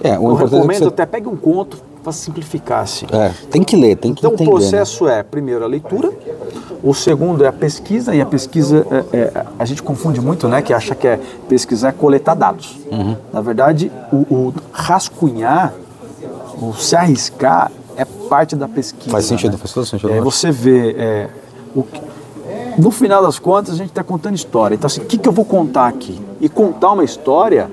[0.04, 0.90] É, o Eu é recomendo você...
[0.90, 3.06] até pegue um conto para simplificar assim.
[3.10, 4.52] É, tem que ler, tem que Então entender.
[4.52, 4.60] o né?
[4.60, 6.12] processo é, primeiro, a leitura,
[6.84, 10.62] o segundo é a pesquisa, e a pesquisa, é, é, a gente confunde muito, né,
[10.62, 12.78] que acha que é pesquisar é coletar dados.
[12.92, 13.16] Uhum.
[13.34, 15.74] Na verdade, o, o rascunhar,
[16.62, 19.12] o se arriscar, é parte da pesquisa.
[19.12, 19.58] Faz sentido, né?
[19.58, 20.12] faz todo sentido.
[20.12, 21.30] Aí você vê, é,
[21.76, 22.02] o que-
[22.78, 24.76] no final das contas, a gente está contando história.
[24.76, 26.20] Então, assim, o que, que eu vou contar aqui?
[26.42, 27.70] E contar uma história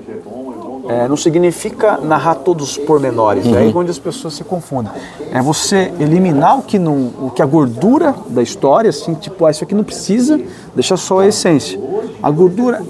[0.87, 3.45] é, não significa narrar todos os pormenores.
[3.45, 4.91] É aí onde as pessoas se confundem.
[5.31, 9.51] É você eliminar o que, não, o que a gordura da história, assim, tipo, ah,
[9.51, 10.39] isso aqui não precisa,
[10.75, 11.79] deixar só a essência.
[12.21, 12.81] A gordura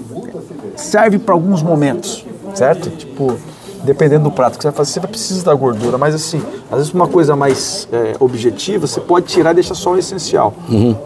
[0.76, 2.90] serve para alguns momentos, certo?
[2.90, 3.36] Tipo,
[3.84, 6.78] dependendo do prato que você vai fazer, você vai precisar da gordura, mas assim, às
[6.78, 10.54] vezes uma coisa mais é, objetiva, você pode tirar e deixar só o essencial.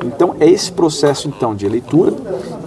[0.04, 2.14] Então, é esse processo, então, de leitura,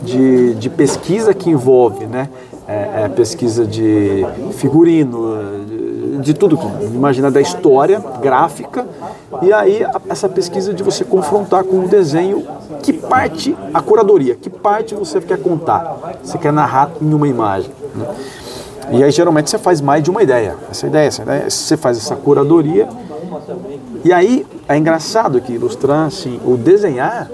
[0.04, 2.30] de, de pesquisa que envolve, né?
[2.72, 6.58] É, é, pesquisa de figurino, de, de tudo,
[6.94, 8.86] imagina da história gráfica,
[9.42, 12.44] e aí a- essa pesquisa de você confrontar com o desenho
[12.82, 17.72] que parte a curadoria, que parte você quer contar, você quer narrar em uma imagem.
[17.96, 18.06] né?
[18.94, 21.98] E aí geralmente você faz mais de uma ideia, essa ideia, essa ideia, você faz
[21.98, 22.88] essa curadoria,
[24.04, 27.30] e aí é engraçado que ilustrar assim, o desenhar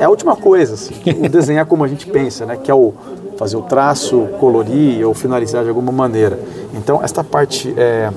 [0.00, 0.94] é a última coisa, assim,
[1.24, 2.56] o desenhar como a gente pensa, né?
[2.56, 2.92] Que é o
[3.36, 6.38] fazer o traço, colorir ou finalizar de alguma maneira.
[6.74, 8.10] Então, esta parte é,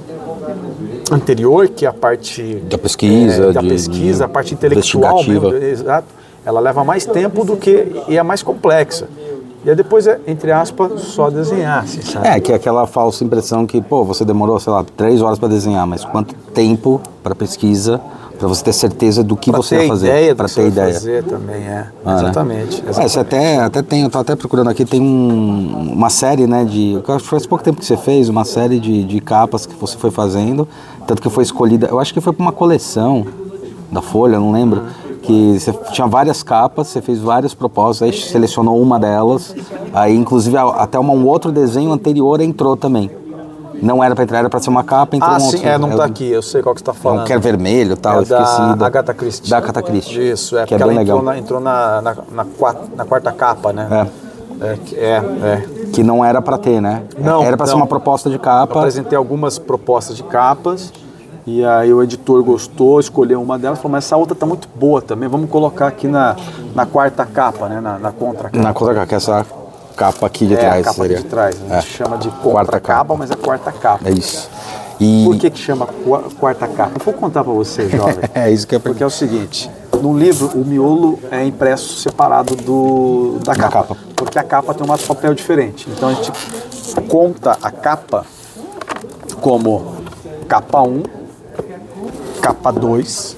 [1.12, 5.54] anterior, que é a parte Da pesquisa, é, da de- pesquisa, a parte intelectual mesmo,
[5.56, 6.08] exato,
[6.46, 9.08] ela leva mais tempo do que e é mais complexa.
[9.66, 12.26] E aí depois é, entre aspas, só desenhar, assim, sabe?
[12.28, 15.50] É, que é aquela falsa impressão que, pô, você demorou, sei lá, três horas para
[15.50, 18.00] desenhar, mas quanto tempo para pesquisa,
[18.40, 20.62] para você ter certeza do que Pra você ter vai fazer, ideia para ter você
[20.62, 20.94] vai ideia.
[20.94, 21.88] fazer também, é.
[22.06, 22.22] Ah, né?
[22.22, 22.84] exatamente.
[22.88, 26.64] É, você até, até tem, eu tô até procurando aqui, tem um- uma série, né,
[26.64, 29.76] de, acho que faz pouco tempo que você fez, uma série de, de capas que
[29.76, 30.66] você foi fazendo,
[31.06, 33.26] tanto que foi escolhida, eu acho que foi para uma coleção
[33.92, 34.84] da Folha, não lembro,
[35.22, 39.54] que você tinha várias capas, você fez várias propostas, aí selecionou uma delas,
[39.94, 43.12] aí inclusive até uma- um outro desenho anterior entrou também.
[43.82, 45.70] Não era para entrar, era para ser uma capa, entrou Ah, um sim, outro.
[45.70, 47.22] é, não É tá o- aqui, eu sei qual que você tá falando.
[47.22, 48.58] um que é vermelho e tal, É eu esqueci.
[48.62, 49.50] da da- Agatha Christie.
[49.50, 50.30] Da Agatha Christie.
[50.32, 51.34] Isso, é, que é porque bem ela entrou, legal.
[51.34, 54.08] na, entrou na, na, na quarta, na quarta capa, né?
[54.62, 54.76] É.
[54.86, 55.64] que- É, é.
[55.94, 57.04] Que não era para ter, né?
[57.18, 57.80] Não, Era para ser não.
[57.82, 58.78] uma proposta de Eu capa.
[58.80, 60.92] apresentei algumas propostas de capas
[61.48, 65.02] e aí o editor gostou, escolheu uma delas, falou, mas essa outra tá muito boa
[65.02, 66.36] também, vamos colocar aqui na,
[66.76, 67.80] na quarta capa, né?
[67.80, 68.58] Na, na contra capa.
[68.62, 69.46] Na contra que é essa
[70.00, 70.80] capa aqui de é, trás.
[70.82, 71.18] a capa seria.
[71.18, 71.58] de trás.
[71.70, 71.82] A É.
[71.82, 74.08] gente chama de Quarta capa, mas é quarta capa.
[74.08, 74.50] É isso.
[75.00, 76.92] E Por que que chama qua- quarta capa?
[77.00, 78.16] Eu vou contar para você, jovem.
[78.34, 79.70] É isso que ia Porque é o seguinte,
[80.02, 83.98] no livro o miolo é impresso separado do, da, capa, capa.
[84.16, 85.88] Porque a capa tem um papel diferente.
[85.90, 86.32] Então a gente
[87.08, 88.26] conta a capa
[89.42, 89.96] como
[90.48, 91.04] capa 1,
[92.42, 93.38] capa 2,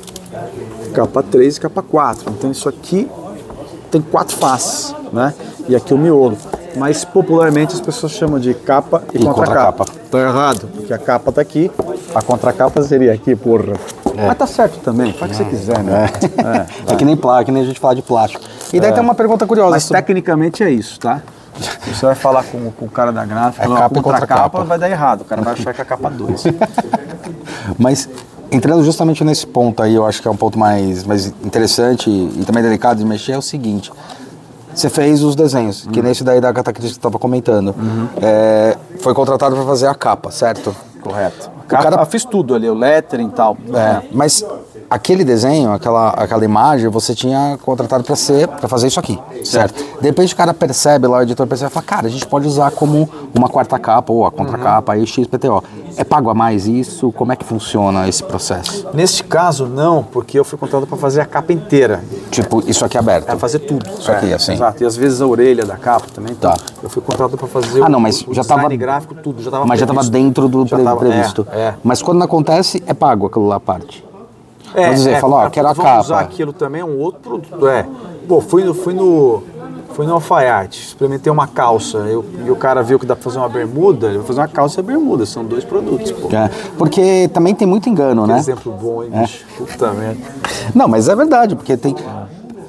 [0.93, 2.31] capa 3 e capa 4.
[2.31, 3.09] Então isso aqui
[3.91, 5.33] tem quatro faces, né?
[5.69, 6.37] E aqui o miolo.
[6.75, 9.85] Mas popularmente as pessoas chamam de capa e, E contracapa.
[9.85, 10.09] contracapa.
[10.11, 11.69] Tá errado, porque a capa tá aqui,
[12.15, 13.73] a contracapa seria aqui, porra.
[14.15, 16.09] Mas tá certo também, faz o que você quiser, né?
[16.87, 18.43] É que nem plástico, que nem a gente fala de plástico.
[18.73, 19.71] E daí tem uma pergunta curiosa.
[19.71, 21.21] Mas sobre- tecnicamente é isso, tá?
[21.83, 24.19] Se você vai falar com, com o cara da gráfica, É não, capa e contra
[24.21, 24.41] contracapa.
[24.43, 25.21] capa, vai dar errado.
[25.21, 26.43] O cara vai achar que é a capa 2.
[27.77, 28.09] Mas
[28.51, 32.43] entrando justamente nesse ponto aí, eu acho que é um ponto mais, mais interessante e
[32.45, 33.91] também delicado de mexer, é o seguinte.
[34.73, 37.75] Você fez os desenhos, que nesse daí da Agatha Christie que você estava comentando.
[38.21, 40.75] É, foi contratado para fazer a capa, certo?
[41.01, 41.49] Correto.
[41.79, 43.57] O cara- Eu fiz tudo ali, o lettering e tal.
[43.73, 44.43] É, mas
[44.89, 49.81] aquele desenho, aquela, aquela imagem, você tinha contratado para ser, para fazer isso aqui, certo?
[49.99, 52.47] De repente o cara percebe lá, o editor percebe e fala, cara, a gente pode
[52.47, 55.63] usar como uma quarta capa ou a contracapa, aí XPTO.
[55.97, 57.11] É pago a mais isso?
[57.11, 58.87] Como é que funciona esse processo?
[58.93, 62.01] Neste caso, não, porque eu fui contratado para fazer a capa inteira.
[62.31, 63.29] Tipo, isso aqui aberto.
[63.29, 63.85] É fazer tudo.
[63.99, 64.53] Isso aqui, É, assim.
[64.53, 64.81] Exato.
[64.81, 66.31] E às vezes a orelha da capa também.
[66.31, 66.57] Então, Tá.
[66.81, 69.41] Eu fui contratado para fazer Ah, o, não, mas o já design tava- gráfico, tudo.
[69.43, 70.11] Já tava Mas já estava previsto.
[70.11, 71.47] dentro do Já pre- tava- previsto.
[71.51, 71.73] É, é.
[71.83, 74.03] Mas quando não acontece, é pago aquilo lá à parte.
[74.73, 76.21] É, Vamos dizer, é, ó, cara, quero a vamos usar capa.
[76.29, 77.67] aquilo também, é um outro produto.
[77.67, 77.85] É.
[78.27, 79.43] Pô, fui no, fui no,
[79.93, 83.37] fui no alfaiate, experimentei uma calça, eu, e o cara viu que dá pra fazer
[83.39, 86.29] uma bermuda, ele vai fazer uma calça e bermuda, são dois produtos, pô.
[86.33, 88.39] É, Porque também tem muito engano, Que né?
[88.39, 89.43] exemplo bom, hein, bicho?
[89.57, 90.21] Puta merda.
[90.73, 91.93] Não, mas é verdade, porque tem.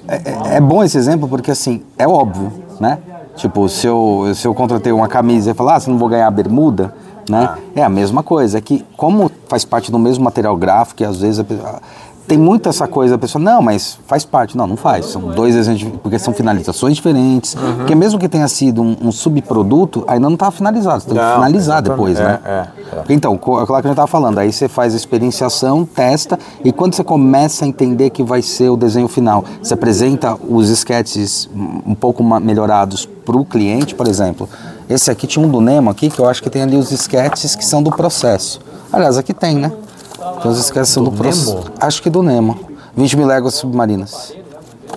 [0.08, 2.98] É, é- é bom esse exemplo porque, assim, é óbvio, né?
[3.36, 6.26] Tipo, se eu, se eu contratei uma camisa e falar, ah, você não vou ganhar
[6.26, 6.92] a bermuda,
[7.28, 7.48] Né?
[7.50, 7.58] Ah.
[7.76, 11.18] É a mesma coisa, é que como faz parte do mesmo material gráfico, e às
[11.20, 11.80] vezes pessoa-
[12.26, 14.56] tem muito essa coisa, a pessoa, não, mas faz parte.
[14.56, 15.06] Não, não faz.
[15.06, 17.54] São dois exemplos, porque são finalizações diferentes.
[17.54, 17.74] Uhum.
[17.78, 21.00] Porque mesmo que tenha sido um, um subproduto, ainda não está finalizado.
[21.00, 21.90] Você tem que Não, finalizar exatamente.
[22.14, 22.38] depois, né?
[22.44, 22.50] É,
[22.96, 25.84] é, Então, co- é claro que a gente estava falando, aí você faz a experienciação,
[25.84, 30.38] testa, e quando você começa a entender que vai ser o desenho final, você apresenta
[30.48, 31.50] os sketches
[31.84, 34.48] um pouco melhorados para o cliente, por exemplo.
[34.88, 37.54] Esse aqui tinha um do Nemo aqui, que eu acho que tem ali os sketches
[37.54, 38.60] que são do processo.
[38.92, 39.72] Aliás, aqui tem, né?
[40.42, 41.64] Tem os sketches que são do, processo.
[41.80, 42.58] Acho que do Nemo.
[42.96, 44.34] 20 mil léguas submarinas.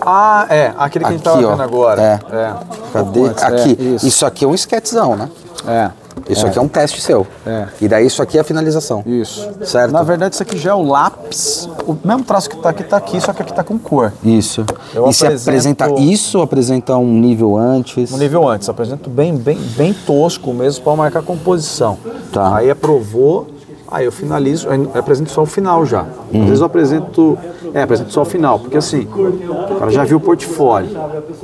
[0.01, 0.73] Ah, é.
[0.77, 1.51] Aquele que a gente Aqui, tava ó.
[1.51, 2.01] vendo agora.
[2.01, 2.19] É.
[2.35, 2.53] é.
[2.91, 3.23] Cadê?
[3.23, 3.77] Antes, aqui.
[3.79, 4.07] é, isso.
[4.07, 4.25] isso.
[4.25, 5.29] aqui é um sketchzão, né?
[5.67, 5.91] É.
[6.29, 7.25] Isso aqui é um teste seu.
[7.45, 7.67] É.
[7.79, 9.03] E daí isso aqui é a finalização.
[9.05, 9.47] Isso.
[9.63, 9.91] Certo?
[9.91, 11.69] Na verdade, isso aqui já é o lápis.
[11.85, 14.11] O mesmo traço que tá aqui, tá aqui, só que aqui tá com cor.
[14.23, 14.65] Isso.
[14.93, 18.11] Eu e se apresento- apresenta isso ou apresenta um nível antes?
[18.11, 21.97] Um nível antes, apresento bem, bem, bem tosco mesmo para marcar composição.
[22.33, 22.57] Tá.
[22.57, 23.47] Aí aprovou,
[23.89, 26.01] aí eu finalizo, eu apresento só o final já.
[26.33, 27.37] Às vezes eu apresento,
[27.73, 30.89] é, apresento só o final, porque assim, o cara já viu o portfólio,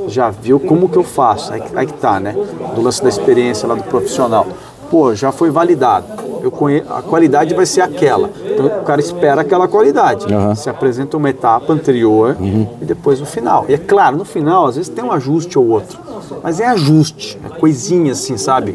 [0.08, 2.36] já viu como que eu faço, aí, aí que tá, né?
[2.76, 4.48] Do lance da experiência lá do profissional.
[4.90, 6.06] Pô, já foi validado.
[6.44, 6.52] Eu.
[6.90, 8.30] A qualidade vai ser aquela.
[8.44, 10.32] Então o cara espera aquela qualidade.
[10.34, 10.54] Aham.
[10.54, 12.36] Se apresenta uma etapa anterior
[12.82, 13.66] e depois o final.
[13.70, 15.98] E é claro, no final, às vezes tem um ajuste ou outro.
[16.44, 18.74] Mas é ajuste, é coisinha assim, sabe?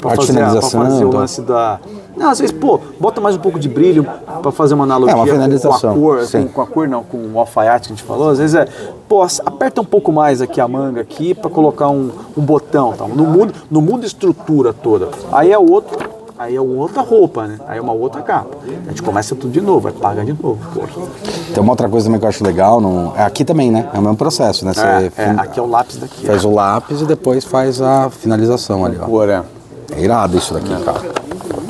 [0.00, 1.18] Pra fazer, pra fazer o tá.
[1.18, 1.80] lance da.
[2.18, 4.04] Não, às vezes, pô, bota mais um pouco de brilho
[4.42, 7.02] pra fazer uma analogia É, uma com- finalização, com a cor, com, a cor não,
[7.04, 8.30] com o alfaiate que a gente falou.
[8.30, 8.66] Às vezes é,
[9.08, 13.06] pô, aperta um pouco mais aqui a manga aqui pra colocar um, um botão, tá?
[13.06, 15.08] Não muda, não muda a estrutura toda.
[15.32, 15.96] Aí é outro,
[16.38, 17.58] aí é outra roupa, né?
[17.68, 18.50] Aí é uma outra capa.
[18.86, 20.58] A gente começa tudo de novo, aí paga de novo.
[21.54, 23.12] Tem uma outra coisa também que eu acho legal, no...
[23.16, 23.88] é aqui também, né?
[23.94, 24.72] É o mesmo processo, né?
[24.76, 26.26] É, é, fin- aqui é o lápis daqui.
[26.26, 29.04] faz o lápis e depois faz a finalização ali, ó.
[29.04, 29.42] Cor, é.
[29.96, 31.00] É irado isso daqui, cara.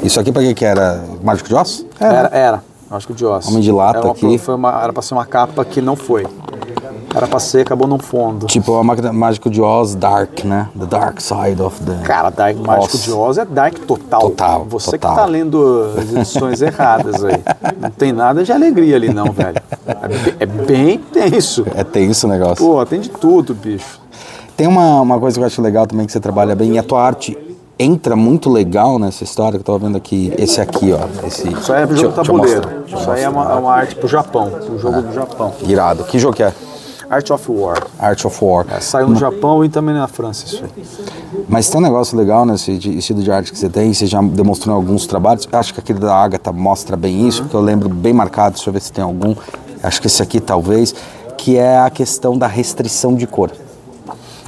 [0.02, 1.02] Isso aqui pra que que era?
[1.22, 1.84] Mágico de Oz?
[1.98, 2.62] Era, era.
[2.90, 3.46] Acho que o de Oz.
[3.48, 4.38] Homem de lata era uma, aqui.
[4.38, 6.26] Foi uma, era pra ser uma capa que não foi.
[7.14, 8.46] Era pra ser, acabou num fundo.
[8.46, 10.68] Tipo a máquina Mágico de Oz Dark, né?
[10.78, 12.02] The Dark Side of the...
[12.04, 13.02] Cara, Dark Mágico Oz.
[13.02, 14.20] de Oz é Dark total.
[14.20, 15.10] Total, Você total.
[15.10, 17.42] que tá lendo as edições erradas aí.
[17.80, 19.56] Não tem nada de alegria ali não, velho.
[19.86, 21.66] É, é bem tenso.
[21.74, 22.64] É tenso o negócio.
[22.64, 24.00] Pô, tem de tudo, bicho.
[24.56, 26.82] Tem uma, uma coisa que eu acho legal também que você trabalha bem, e a
[26.82, 27.36] tua arte
[27.78, 31.26] entra muito legal nessa história, que eu tava vendo aqui, esse aqui, ó.
[31.26, 32.68] Esse, Isso aí é jogo deixa tabuleiro.
[32.86, 34.50] deixa Isso aí é uma, é uma arte pro Japão.
[34.70, 35.52] Um jogo do Japão.
[35.66, 36.04] Irado.
[36.04, 36.52] Que jogo que é?
[37.10, 37.82] Art of War.
[37.98, 38.66] Art of War.
[38.70, 40.84] É, saiu no Japão e também na França isso aí.
[41.48, 44.20] Mas tem um negócio legal nesse de- estilo de arte que você tem, você já
[44.20, 45.48] demonstrou em alguns trabalhos.
[45.50, 48.74] Acho que aquele da Agatha mostra bem isso, porque eu lembro bem marcado, deixa eu
[48.74, 49.34] ver se tem algum.
[49.82, 50.94] Acho que esse aqui talvez,
[51.38, 53.50] que é a questão da restrição de cor.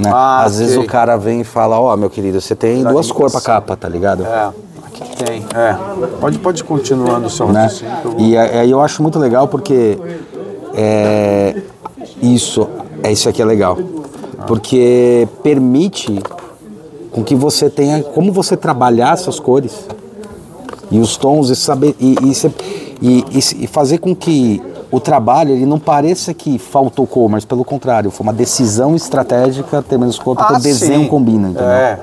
[0.03, 0.11] Né?
[0.13, 3.33] Ah, Às vezes o cara vem e fala, ó, meu querido, você tem duas cores
[3.33, 4.25] pra capa, tá ligado?
[4.25, 4.51] É,
[4.87, 5.45] aqui tem.
[5.55, 5.77] É.
[6.21, 7.69] Pode, pode continuando o seu né?
[8.05, 9.99] vou- E aí eu acho muito legal porque
[10.75, 11.55] é,
[12.23, 12.69] isso,
[13.03, 13.77] é isso aqui é legal,
[14.47, 16.19] porque permite
[17.11, 19.73] com que você tenha como você trabalhar essas cores
[20.91, 22.15] e os tons e saber e,
[23.03, 27.45] e, e- e fazer com que o trabalho ele não pareça que faltou cor, mas
[27.45, 31.09] pelo contrário, foi uma decisão estratégica ter menos cor porque Ah, o desenho sim.
[31.09, 31.69] combina, entendeu?
[31.71, 31.99] É.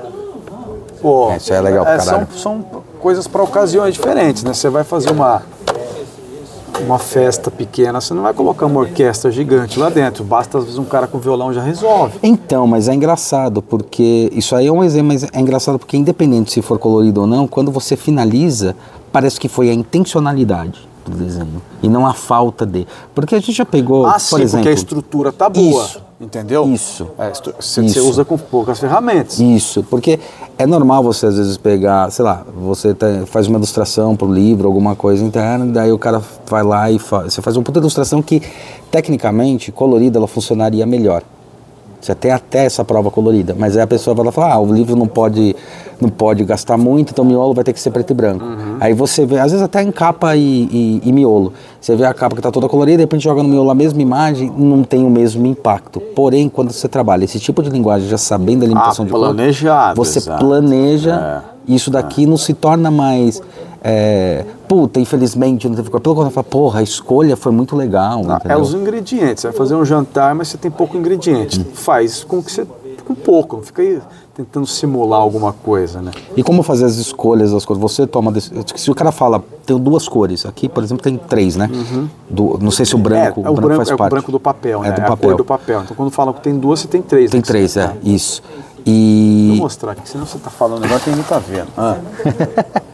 [1.00, 2.64] Pô, É, isso é legal pra são, são
[3.00, 4.52] coisas para ocasiões diferentes, né?
[4.52, 5.42] Você vai fazer uma
[6.80, 10.22] uma festa pequena, você não vai colocar uma orquestra gigante lá dentro.
[10.22, 12.18] Basta às vezes um cara com violão já resolve.
[12.22, 16.52] Então, mas é engraçado porque isso aí é um exemplo, mas é engraçado porque independente
[16.52, 18.76] se for colorido ou não, quando você finaliza,
[19.12, 22.86] parece que foi a intencionalidade desenho e não a falta de.
[23.14, 25.84] Porque a gente já pegou, Ah, por sim, exemplo, porque a estrutura tá boa.
[25.84, 26.08] Isso.
[26.20, 26.68] Entendeu?
[26.68, 27.06] Isso.
[27.16, 28.08] É, você, Isso.
[28.08, 29.38] usa com poucas ferramentas.
[29.38, 30.18] Isso, porque
[30.58, 34.34] é normal você às vezes pegar, sei lá, você tem- faz uma ilustração para o
[34.34, 37.78] livro, alguma coisa interna, daí o cara vai lá e fa você faz uma puta
[37.78, 38.42] ilustração que,
[38.90, 41.22] tecnicamente, colorida, ela funcionaria melhor.
[42.00, 44.60] Você tem até essa prova colorida, mas aí a pessoa vai lá e fala, ah,
[44.60, 45.54] o livro não pode,
[46.00, 48.44] não pode gastar muito, então o miolo vai ter que ser preto e branco.
[48.78, 52.14] Aí você vê, às vezes até em capa e, e- e miolo, você vê a
[52.14, 55.04] capa que está toda colorida, de repente joga no miolo a mesma imagem, não tem
[55.04, 55.98] o mesmo impacto.
[56.14, 59.20] Porém, quando você trabalha esse tipo de linguagem, já sabendo a limitação Ah, de cor,
[59.96, 63.42] você planeja, isso daqui não se torna mais,
[63.82, 65.88] é, puta, infelizmente não teve.
[65.90, 69.42] Pelo contrário, fala, porra, a escolha foi muito legal, Ah, É os ingredientes.
[69.42, 71.60] Você vai fazer um jantar, mas você tem pouco ingrediente.
[71.60, 71.64] Hum.
[71.74, 72.66] Faz com que você.
[73.06, 73.56] com pouco.
[73.56, 74.00] Não fica aí
[74.34, 76.10] tentando simular alguma coisa, né?
[76.36, 77.80] E como fazer as escolhas das cores?
[77.80, 78.32] Você toma.
[78.76, 81.70] Se o cara fala, tem duas cores, aqui, por exemplo, tem três, né?
[82.28, 83.46] Do- não sei se o branco, Uhum.
[83.46, 84.10] é, o branco, faz é o parte.
[84.10, 84.94] branco do papel, É né?
[84.96, 85.28] do a papel.
[85.30, 85.80] cor do papel.
[85.84, 87.30] Então quando falam que tem duas, você tem três.
[87.30, 87.44] Tem né?
[87.46, 87.94] três, é, Tá.
[88.84, 89.46] Isso.
[89.46, 91.68] Vou E, mostrar aqui, senão você tá falando agora que ninguém tá vendo.
[91.76, 91.98] Ah.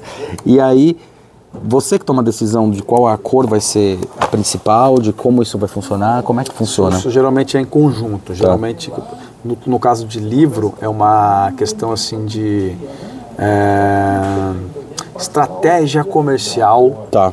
[0.44, 0.97] E aí,
[1.62, 5.42] você que toma a decisão de qual a cor vai ser a principal, de como
[5.42, 6.99] isso vai funcionar, como é que funciona?
[6.99, 8.35] Isso geralmente é em conjunto.
[8.35, 8.92] Geralmente,
[9.44, 12.75] no, no caso de livro, é uma questão assim de
[13.38, 14.53] é,
[15.18, 17.07] estratégia comercial.
[17.11, 17.33] Tá.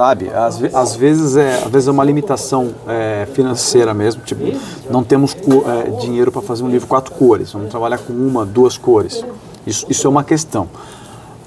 [0.00, 0.30] Sabe?
[0.30, 4.22] Às, às vezes é, às vezes é uma limitação é, financeira mesmo.
[4.22, 4.40] Tipo,
[4.88, 7.52] não temos é, dinheiro para fazer um livro quatro cores.
[7.52, 9.22] Vamos trabalhar com uma, duas cores.
[9.66, 10.68] Isso, isso é uma questão.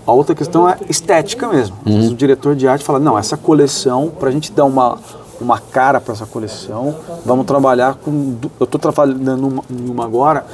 [0.05, 1.75] A outra questão é estética mesmo.
[1.83, 4.99] Às vezes o diretor de arte fala, não, essa coleção, para a gente dar uma,
[5.41, 8.35] uma cara para essa coleção, vamos trabalhar com...
[8.59, 10.45] Eu estou trabalhando numa, numa agora,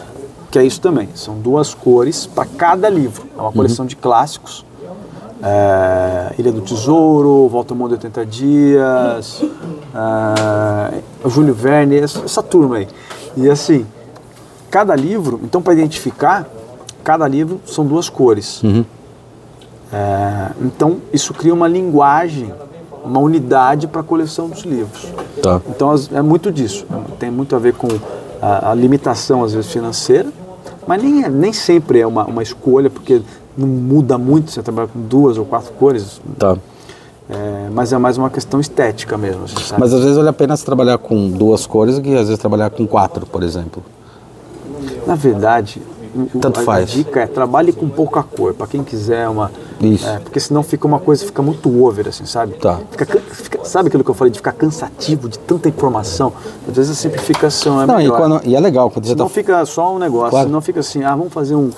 [0.50, 1.10] que é isso também.
[1.16, 3.28] São duas cores para cada livro.
[3.38, 4.69] É uma coleção de clássicos.
[5.41, 9.41] É, Ilha do Tesouro, Volta ao Mundo em 80 Dias,
[9.93, 12.88] é, Júlio Verne, essa, turma aí.
[13.38, 13.86] E assim,
[14.69, 16.45] cada livro, então para identificar,
[17.04, 18.62] cada livro são duas cores.
[19.91, 22.54] É, então isso cria uma linguagem,
[23.04, 25.08] uma unidade para a coleção dos livros.
[25.41, 25.62] Tá.
[25.69, 26.86] Então é muito disso.
[27.17, 27.88] Tem muito a ver com
[28.41, 30.30] a, a limitação, às vezes, financeira,
[30.86, 33.21] mas nem, é- nem sempre é uma, uma escolha, porque
[33.60, 36.58] não muda muito você trabalhar com duas ou quatro cores, Tá.
[37.30, 39.56] é, mas é mais uma questão estética mesmo, assim?
[39.78, 42.38] Mas às vezes vale a pena se trabalhar com duas cores do que às vezes
[42.39, 43.84] trabalhar com quatro, por exemplo.
[45.06, 45.82] Na verdade,
[46.41, 46.89] Tanto a, faz.
[46.91, 49.52] a dica é trabalhe com pouca cor, para quem quiser uma.
[49.80, 50.06] Isso.
[50.08, 52.54] é, porque senão fica uma coisa, fica muito over, assim, sabe?
[52.56, 52.80] Tá.
[52.91, 56.34] Fica fica- sabe aquilo que eu falei de ficar cansativo, de tanta informação?
[56.67, 58.17] Às vezes a simplificação é Não, e, melhor.
[58.17, 60.48] quando- e é legal quando você tá Senão fica só um negócio, Claro.
[60.48, 61.69] senão fica assim, ah, vamos fazer um.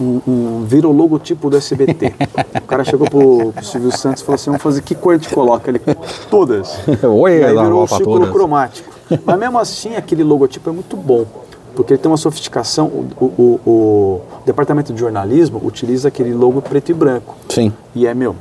[0.00, 2.14] Um, um vira o logotipo do SBT.
[2.62, 5.16] o cara chegou pro, pro Silvio Santos e falou assim: vamos fazer que cor a
[5.16, 5.70] gente coloca?
[5.70, 5.80] Ele,
[6.30, 6.76] todas.
[7.02, 8.32] Oi, e aí virou um círculo todas.
[8.34, 8.92] cromático.
[9.24, 11.24] Mas mesmo assim, aquele logotipo é muito bom.
[11.74, 12.86] Porque ele tem uma sofisticação.
[12.86, 17.34] O, o- o- o departamento de jornalismo utiliza aquele logo preto e branco.
[17.48, 18.36] Sim, E é, meu,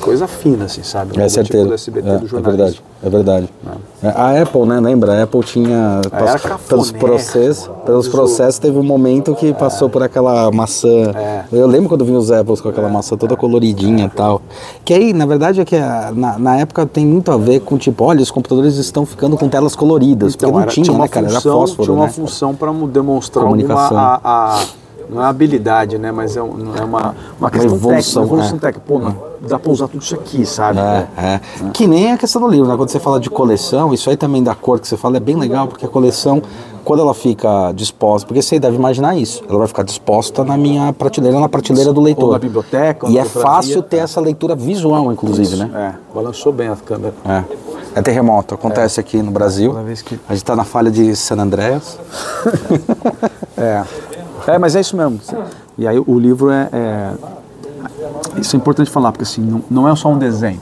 [0.00, 1.12] coisa fina, assim, sabe?
[1.12, 1.64] É logotipo certeza.
[1.68, 2.42] do SBT É, do é jornalismo.
[2.58, 3.48] verdade, é verdade.
[4.02, 5.12] É, A Apple, né, lembra?
[5.18, 9.88] A Apple tinha, era pass- cafuné, pelos processos, pelos processos teve um momento que passou
[9.88, 10.88] por aquela maçã.
[11.14, 11.44] É.
[11.52, 14.42] Eu lembro quando vinha os Apples com aquela maçã toda coloridinha e tal.
[14.84, 18.04] Que aí, na verdade, é que na, na época tem muito a ver com tipo,
[18.04, 21.08] olha, os computadores estão ficando com telas coloridas, porque não Então, era- tinha, uma né,
[21.08, 21.28] cara?
[21.28, 22.12] Era fósforo, tinha uma né?
[22.12, 23.98] função para demonstrar Comunicação.
[23.98, 24.64] alguma a, a-
[25.12, 26.10] não é habilidade, né?
[26.10, 28.60] Mas é, um- é uma, uma questão evolução, técnica, uma evolução é.
[28.60, 28.84] técnica.
[28.86, 29.16] Pô, não,
[29.48, 30.78] dá para usar tudo isso aqui, sabe?
[30.78, 31.40] É, é.
[31.72, 32.76] Que nem a questão do livro, né?
[32.76, 35.36] Quando você fala de coleção, isso aí também da cor que você fala é bem
[35.36, 36.42] legal, porque a coleção,
[36.84, 40.92] quando ela fica disposta, porque você deve imaginar isso, ela vai ficar disposta na minha
[40.92, 42.24] prateleira, na prateleira do leitor.
[42.26, 45.70] Ou na biblioteca, ou E na é fácil ter essa leitura visual, inclusive, né?
[45.74, 47.14] É, balançou bem a câmera.
[47.24, 47.44] É.
[47.94, 49.70] É terremoto, acontece aqui no Brasil.
[49.70, 51.98] Toda vez que- A gente tá na falha de San Andreas.
[53.54, 53.84] É.
[54.46, 55.20] é, mas é isso mesmo.
[55.78, 57.12] E aí o livro é, é-
[58.38, 60.60] Isso é importante falar, porque assim, não, não é só um desenho.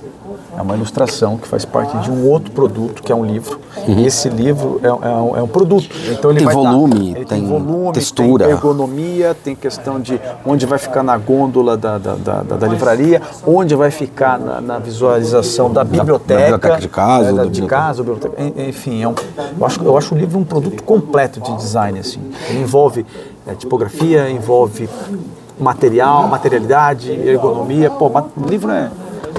[0.61, 3.59] É uma ilustração que faz parte de um outro produto, que é um livro.
[3.89, 5.89] E esse livro é, é um, é um produto.
[6.11, 6.47] Então ele Uhum.
[6.47, 8.45] Tem vai dar- volume, ele tem volume, textura.
[8.45, 13.23] tem ergonomia, tem questão de onde vai ficar na gôndola da, da, da, da- livraria,
[13.47, 16.43] onde vai ficar na, na visualização da biblioteca.
[16.59, 18.35] biblioteca de casa, é, de casa, biblioteca.
[18.43, 19.15] En- Enfim, é um,
[19.59, 21.99] eu, acho, eu acho o livro um produto completo de design.
[22.01, 22.21] Assim.
[22.51, 23.07] Ele envolve
[23.47, 24.91] é, tipografia, envolve
[25.59, 27.91] material, materialidade, ergonomia.
[27.91, 28.11] Pô,
[28.47, 28.91] livro é.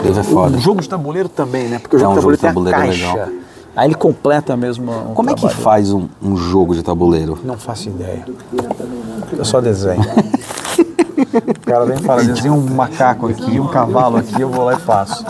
[0.02, 0.58] O livro é foda.
[0.58, 1.80] O jogo de tabuleiro também, né?
[1.80, 3.26] Porque o É jogo um de jogo tabuleiro de tem a tabuleiro caixa.
[3.26, 3.42] legal.
[3.76, 4.92] Aí ele completa mesmo.
[4.92, 5.62] um Como é que trabalho.
[5.64, 7.40] faz um, um jogo de tabuleiro?
[7.44, 8.26] Não faço ideia.
[9.38, 10.02] Eu só desenho.
[11.22, 14.74] O cara vem e fala, desenha um macaco aqui, um cavalo aqui, eu vou lá
[14.74, 15.24] e faço.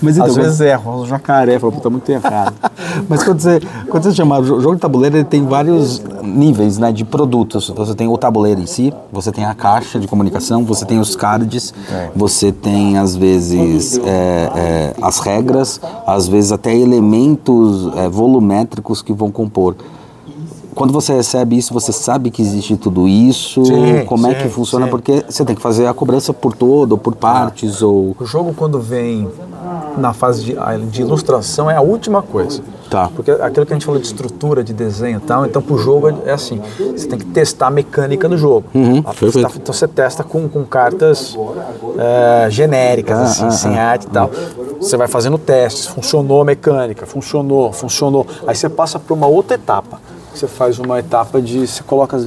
[0.00, 2.54] Mas então, Às mas- vezes erro, um jacaré, falo, puta, muito errado.
[3.08, 6.92] Mas quando você, quando você chama o jogo de tabuleiro, ele tem vários níveis né,
[6.92, 7.68] de produtos.
[7.70, 11.16] Você tem o tabuleiro em si, você tem a caixa de comunicação, você tem os
[11.16, 11.72] cards,
[12.14, 19.12] você tem às vezes é, é, as regras, às vezes até elementos é, volumétricos que
[19.12, 19.74] vão compor.
[20.74, 23.64] Quando você recebe isso, você sabe que existe tudo isso?
[23.64, 24.86] Sim, como é sim, que funciona?
[24.86, 24.90] sim.
[24.90, 28.16] Porque você tem que fazer a cobrança por todo, ou por partes, ou...
[28.18, 29.28] O jogo, quando vem
[29.98, 30.56] na fase de,
[30.90, 32.62] de ilustração, é a última coisa.
[32.90, 33.10] Tá.
[33.14, 36.08] Porque aquilo que a gente falou de estrutura, de desenho e tal, então pro jogo
[36.26, 36.60] é assim,
[36.94, 38.66] você tem que testar a mecânica do jogo.
[38.74, 41.34] Uhum, Ah, você tá- então você testa com, com cartas
[41.98, 43.90] é, genéricas, Ah, assim, ah, sem ah.
[43.90, 44.30] arte e tal.
[44.78, 48.26] Você vai fazendo testes, funcionou a mecânica, funcionou, funcionou.
[48.46, 50.00] Aí você passa para uma outra etapa.
[50.34, 51.66] Você faz uma etapa de.
[51.66, 52.18] Você coloca.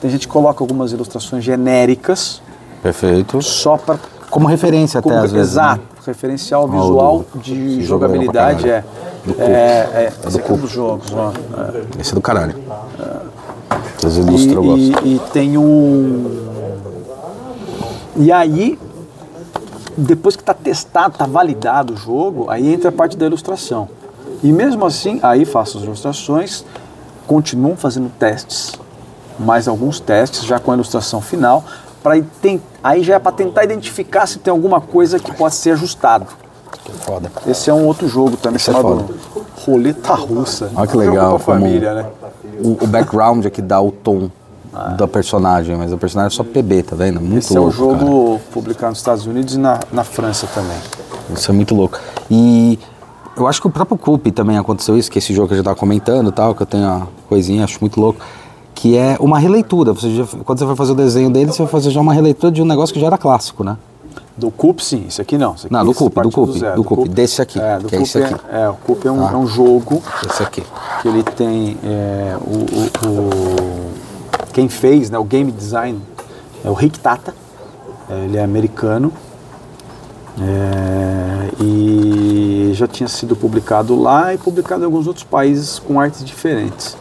[0.00, 2.42] Tem gente que coloca algumas ilustrações genéricas
[2.82, 3.40] Perfeito.
[3.42, 3.98] só para
[4.30, 5.54] Como referência até, como- às vezes.
[5.54, 5.62] né?
[5.62, 5.82] Exato.
[6.06, 8.84] Referencial visual do- de é jogabilidade é.
[9.24, 11.32] Do É, é, esse aqui é um dos jogos, ó.
[11.98, 12.54] Esse é do caralho.
[14.04, 16.46] Ilustram, eu E, e, e tem um.
[18.14, 18.78] E aí,
[19.96, 23.88] depois que está testado, está validado o jogo, aí entra a parte da ilustração.
[24.44, 26.64] E mesmo assim, aí faço as ilustrações,
[27.26, 28.72] continuam fazendo testes,
[29.38, 31.64] mais alguns testes já com a ilustração final,
[32.02, 32.22] para
[32.82, 36.26] aí já é para tentar identificar se tem alguma coisa que pode ser ajustado.
[36.84, 37.30] Que foda.
[37.46, 39.46] Esse é um outro jogo também Esse é chamado foda.
[39.64, 40.70] Roleta Russa.
[40.74, 41.38] Olha que legal.
[41.38, 42.06] família, né?
[42.60, 44.30] o, o background é que dá o tom
[44.96, 47.20] da personagem, mas o personagem é só PB, tá vendo?
[47.20, 50.76] Muito Esse é o louco, jogo publicado nos Estados Unidos e na, na França também.
[50.90, 51.34] cara.
[51.34, 51.98] Isso é muito louco.
[52.30, 52.78] E
[53.36, 55.64] eu acho que o próprio Coop também aconteceu isso, que esse jogo que a gente
[55.64, 58.20] tava comentando e tal, que eu tenho a coisinha, acho muito louco.
[58.74, 59.92] Que é uma releitura.
[59.94, 62.52] Você já- quando você vai fazer o desenho dele, você vai fazer já uma releitura
[62.52, 63.76] de um negócio que já era clássico, né?
[64.36, 65.06] Do Coop, sim.
[65.08, 65.54] Esse aqui não.
[65.54, 66.76] Esse aqui, Não, do Coop, do zero.
[66.76, 67.08] do Coop.
[67.08, 68.34] Desse aqui, É, do que é esse aqui.
[68.52, 69.30] É, é, o Coop é um, Ah.
[69.32, 70.62] é um jogo Esse aqui.
[71.00, 73.90] que ele tem é, o, o- o-
[74.52, 75.98] quem fez né, o game design
[76.62, 77.34] é o Rick Tata
[78.10, 79.10] É, ele é americano
[80.40, 86.24] é, e já tinha sido publicado lá e publicado em alguns outros países com artes
[86.24, 86.96] diferentes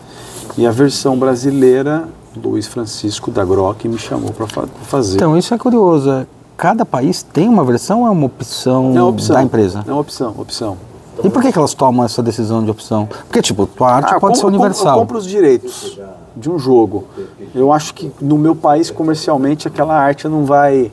[0.57, 2.07] e a versão brasileira
[2.41, 4.47] Luiz Francisco da Grock me chamou para
[4.83, 6.09] fazer Então, isso é curioso.
[6.11, 6.25] é,
[6.57, 9.83] Cada país tem uma versão ou é uma opção, é opção da empresa?
[9.87, 10.77] é uma opção opção
[11.23, 13.07] E por que, que elas tomam essa decisão de opção?
[13.27, 14.93] Porque, tipo, tua arte Ah, pode ser compro- compro- universal.
[14.95, 15.97] Eu compro os direitos
[16.35, 17.05] de um jogo.
[17.53, 20.91] Eu acho que no meu país, comercialmente, aquela arte não vai,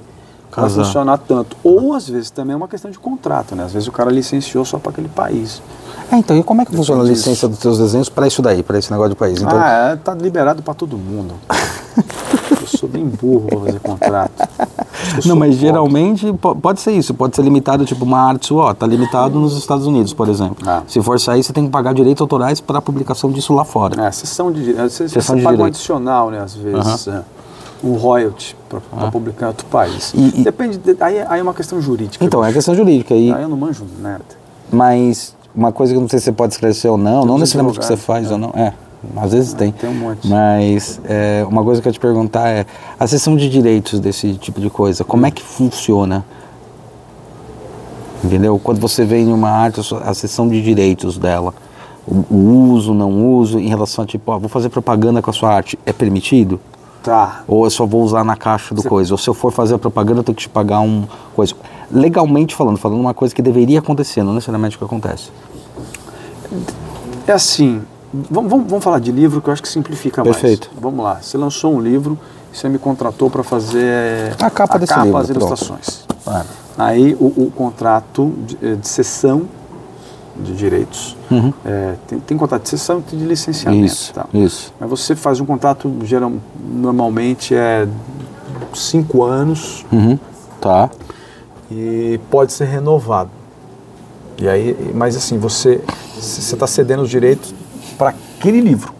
[0.52, 0.84] Casar.
[0.84, 1.56] funcionar tanto.
[1.64, 3.64] Ou, às vezes, também é uma questão de contrato, né?
[3.64, 5.60] Às vezes o cara licenciou só para aquele país.
[6.10, 7.28] É, então, e como é que funciona a disso.
[7.28, 9.40] licença dos teus desenhos para isso daí, para esse negócio de país?
[9.40, 11.34] Então, Ah, é, tá liberado para todo mundo.
[12.60, 14.32] eu sou bem burro para fazer contrato.
[15.26, 15.66] Não, mas pobre.
[15.66, 19.56] geralmente po- pode ser isso, pode ser limitado, tipo, uma arte sua, tá limitado nos
[19.56, 20.56] Estados Unidos, por exemplo.
[20.66, 20.82] Ah.
[20.86, 24.00] Se for sair, você tem que pagar direitos autorais para a publicação disso lá fora.
[24.06, 24.72] É, sessão de.
[24.74, 25.80] Você, Sessão você de paga um direitos.
[25.80, 27.08] adicional, né, às vezes.
[27.08, 27.22] é,
[27.82, 30.12] um royalty para publicar em outro país.
[30.14, 30.78] E- e- Depende.
[30.78, 32.24] de- aí, aí é uma questão jurídica.
[32.24, 33.14] Então, é questão jurídica.
[33.14, 34.24] E, Aí eu não manjo nada.
[34.70, 37.40] Mas uma coisa que eu não sei se você pode esclarecer ou não, não os
[37.40, 38.50] necessariamente o que você faz ou não.
[38.54, 38.72] É,
[39.16, 39.72] às vezes tem.
[39.72, 40.28] tem um monte.
[40.28, 42.64] Mas é, uma coisa que eu te perguntar é,
[42.98, 46.24] a sessão de direitos desse tipo de coisa, como é que funciona?
[48.24, 48.58] Entendeu?
[48.62, 51.52] Quando você vê em uma arte, a sessão de direitos dela,
[52.06, 55.32] o, o uso, não uso, em relação a tipo, ó, vou fazer propaganda com a
[55.32, 56.60] sua arte, é permitido?
[57.02, 57.42] Tá.
[57.48, 59.12] Ou eu só vou usar na caixa do coisa?
[59.12, 61.54] Ou se eu for fazer a propaganda, eu tenho que te pagar um coisa.
[61.90, 65.30] Legalmente falando, falando uma coisa que deveria acontecer, não necessariamente o que acontece.
[67.26, 67.82] É assim,
[68.30, 70.68] vamos, vamos, vamos falar de livro que eu acho que simplifica Perfeito.
[70.68, 70.82] mais.
[70.82, 71.18] Vamos lá.
[71.20, 72.18] Você lançou um livro
[72.52, 76.04] você me contratou para fazer A capa desse livro, as ilustrações.
[76.76, 79.42] Aí o, o contrato de, eh, de cessão
[80.42, 81.16] de direitos.
[81.64, 83.80] é, tem, tem contrato de cessão e tem de licenciamento.
[83.80, 83.86] Uhum.
[83.86, 84.26] Isso, tá?
[84.34, 84.74] isso.
[84.78, 87.86] Mas você faz um contrato, geral, normalmente é
[88.74, 90.18] cinco anos Uhum.
[90.60, 90.90] Tá.
[91.70, 93.30] e pode ser renovado.
[94.38, 95.80] E aí, mas assim, você
[96.18, 97.54] está cedendo os direitos
[97.96, 98.92] para aquele livro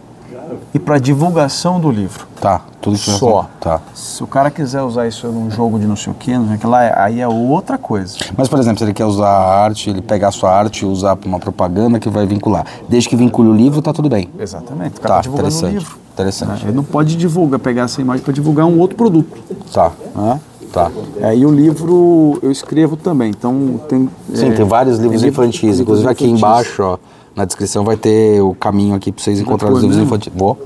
[0.73, 2.25] e para divulgação do livro.
[2.41, 2.61] Tá.
[2.81, 3.47] Tudo isso Só.
[3.61, 3.79] Tá.
[3.93, 6.55] Se o cara quiser usar isso num jogo de não sei o que, não sei
[6.57, 8.17] o que lá, aí é outra coisa.
[8.37, 10.85] Mas, por exemplo, se ele quer usar a arte, ele pegar a sua arte e
[10.85, 12.65] usar para uma propaganda que vai vincular.
[12.89, 14.29] Desde que vincule o livro, tá tudo bem.
[14.37, 14.97] Exatamente.
[14.97, 15.73] O cara Tá, tá, divulgando o interessante.
[15.79, 15.97] livro.
[16.13, 16.65] Interessante.
[16.65, 19.35] Ele não pode divulgar, pegar essa imagem para divulgar um outro produto.
[19.73, 19.91] Tá.
[20.15, 20.39] Né?
[20.73, 20.91] Tá.
[21.21, 24.09] É, e o livro eu escrevo também, então tem...
[24.33, 25.61] Sim, é, tem vários livros tem livro- infantis.
[25.61, 26.39] livros Inclusive aqui infantis.
[26.41, 26.97] embaixo, ó,
[27.35, 30.15] na descrição vai ter o caminho aqui para vocês encontrarem os livros mesmo?
[30.15, 30.33] infantis.
[30.35, 30.57] Vou.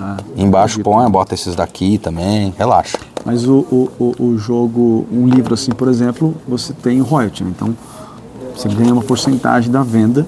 [0.00, 2.54] Ah, Embaixo põe, bota esses daqui também.
[2.56, 2.98] Relaxa.
[3.24, 7.52] Mas o, o, o, o jogo, um livro assim, por exemplo, você tem royalty, né?
[7.54, 7.76] então
[8.54, 10.26] você ganha uma porcentagem da venda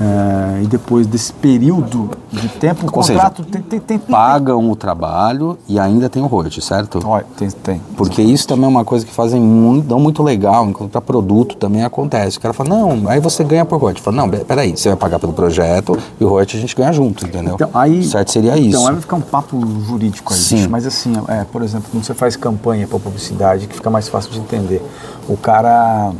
[0.00, 4.14] é, e depois desse período de tempo, o Ou seja, contrato tem, tem, tem, tem,
[4.14, 7.00] Pagam o trabalho e ainda tem o royalty, certo?
[7.38, 7.80] Tem, tem.
[7.96, 11.56] Porque isso também é uma coisa que fazem muito, não muito legal, enquanto para produto
[11.56, 12.36] também acontece.
[12.36, 14.02] O cara fala, não, aí você ganha por royalty.
[14.02, 16.92] Fala, não, pe- peraí, você vai pagar pelo projeto e o royalty a gente ganha
[16.92, 17.54] junto, entendeu?
[17.54, 18.86] Então, aí, certo seria então, isso.
[18.88, 20.56] aí vai ficar um papo jurídico aí, Sim.
[20.56, 20.70] bicho.
[20.70, 24.30] mas assim, é, por exemplo, quando você faz campanha para publicidade, que fica mais fácil
[24.30, 24.82] de entender,
[25.26, 26.12] o cara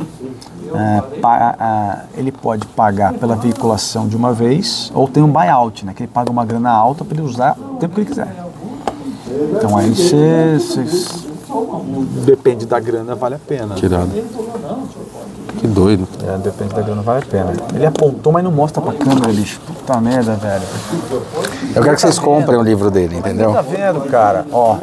[0.73, 3.66] é, pa- ele pode pagar pela veiculação
[4.07, 7.17] de uma vez, ou tem um buyout, né, que ele paga uma grana alta para
[7.17, 8.33] ele usar o tempo que ele quiser.
[9.55, 11.27] Então aí você, você-
[12.25, 13.75] depende da grana, vale a pena.
[13.75, 14.09] Que irado.
[15.59, 16.07] Que doido.
[16.23, 17.53] É, depende da grana, vale a pena.
[17.73, 19.59] Ele apontou, mas não mostra pra câmera, bicho.
[19.65, 20.63] Puta merda, velho.
[21.75, 23.53] Eu quero que vocês comprem o livro dele, entendeu?
[23.53, 24.45] Tá vendo, cara?
[24.51, 24.77] Ó.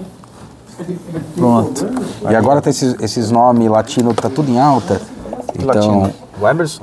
[1.37, 1.87] Pronto.
[2.29, 5.01] E agora tem esses, esses nomes latinos, tá tudo em alta.
[5.57, 6.11] Então, Latino.
[6.41, 6.83] O Emerson?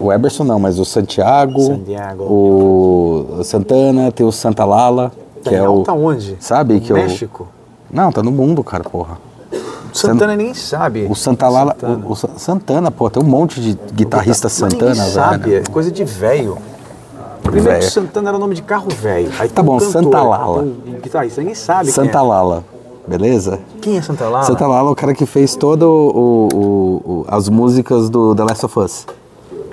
[0.00, 2.24] O Eberson não, mas o Santiago, Santiago.
[2.24, 5.66] o Santana, tem o Santa Lala, que Tá é o...
[5.78, 6.36] alta onde?
[6.40, 6.98] Sabe que é o...
[6.98, 7.46] México?
[7.92, 9.18] Não, tá no mundo, cara, porra.
[9.92, 11.06] Santana ninguém sabe.
[11.10, 12.06] O Santa Lala, Santana.
[12.06, 15.64] o, o Sa- Santana, pô, tem um monte de guitarrista Mas Santana, ninguém sabe, velho.
[15.68, 16.56] é coisa de velho.
[17.42, 17.80] Primeiro Velho.
[17.84, 19.30] que Santana era nome de carro velho.
[19.38, 20.62] Aí Tá tem um bom, cantor, Santa Lala.
[20.62, 22.64] Um guitarrista, ninguém sabe Santa quem Lala,
[23.08, 23.54] beleza?
[23.54, 23.58] é.
[23.80, 24.44] Quem é Santa Lala?
[24.44, 28.44] Santa Lala é o cara que fez todo o, o- o- as músicas do The
[28.44, 29.06] Last of Us.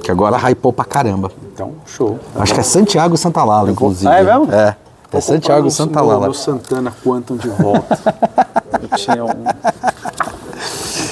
[0.08, 1.30] Que agora hypou pra caramba.
[1.54, 2.18] Então, show.
[2.34, 4.08] Acho que é Santiago Santa Lala, inclusive.
[4.10, 4.48] Ah, é mesmo?
[4.54, 4.74] É.
[5.12, 6.22] É Santiago comprar Santa Lala.
[6.22, 8.00] Meu Santana Quantum de volta.
[8.82, 9.44] Eu tinha um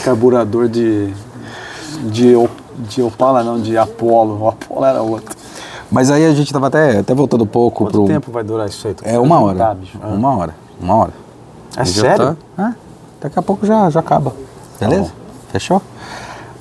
[0.06, 1.14] carburador de,
[2.04, 2.36] de,
[2.88, 4.44] de Opala, não, de Apollo.
[4.44, 5.36] O Apollo era outro.
[5.92, 8.06] Mas aí a gente tava até, até voltando um pouco Quanto pro.
[8.08, 8.94] tempo vai durar isso aí?
[8.94, 9.58] Tô É uma hora.
[9.58, 10.00] Tá, bicho.
[10.02, 10.08] Ah.
[10.08, 10.56] Uma hora.
[10.80, 11.14] Uma hora.
[11.76, 12.38] É sério?
[12.56, 12.74] tá- É.
[13.20, 14.32] Daqui a pouco já, já acaba.
[14.80, 15.02] Beleza?
[15.02, 15.10] bom.
[15.52, 15.82] Fechou?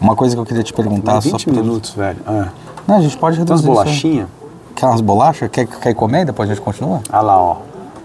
[0.05, 1.63] Uma coisa que eu queria te perguntar Tem só 20 pra...
[1.63, 2.19] minutos, velho.
[2.27, 2.49] Ah.
[2.87, 3.85] Não, a gente pode Tem umas reduzir isso aí.
[3.87, 4.29] bolachinhas?
[4.77, 5.51] Quer umas bolachas?
[5.51, 6.27] Quer, quer comer?
[6.27, 7.01] Depois a gente continua?
[7.11, 7.57] Ah lá, ó.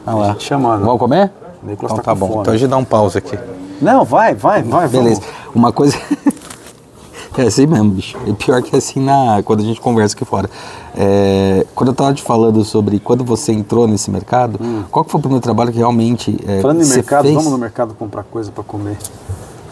[0.06, 0.36] Ah lá.
[0.36, 0.86] Te chamando.
[0.86, 1.30] Vamos comer?
[1.62, 2.28] Nicolas Então tá tá bom.
[2.28, 2.42] fome.
[2.42, 3.38] Então a gente dá um pause aqui.
[3.82, 4.88] Não, vai, vai, vai.
[4.88, 5.20] Beleza.
[5.20, 5.56] vamos.
[5.56, 5.98] Uma coisa.
[7.38, 8.18] é assim mesmo, bicho.
[8.26, 9.42] E pior que é assim na...
[9.44, 10.50] quando a gente conversa aqui fora.
[10.96, 14.58] É, Quando eu tava te falando sobre quando você entrou nesse mercado,
[14.90, 16.38] qual que foi o primeiro trabalho que realmente.
[16.48, 16.62] é, Hum.
[16.62, 17.36] Falando em mercado, fez?
[17.36, 18.98] vamos no mercado comprar coisa pra comer.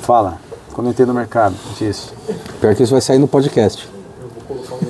[0.01, 0.39] Fala.
[0.77, 2.13] Quando eu entrei no mercado, disso.
[2.61, 3.89] Pior que isso vai sair no podcast.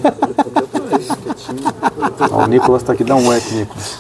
[2.29, 3.99] Ó, o Nicolas tá aqui, dá um eco, Nicolas.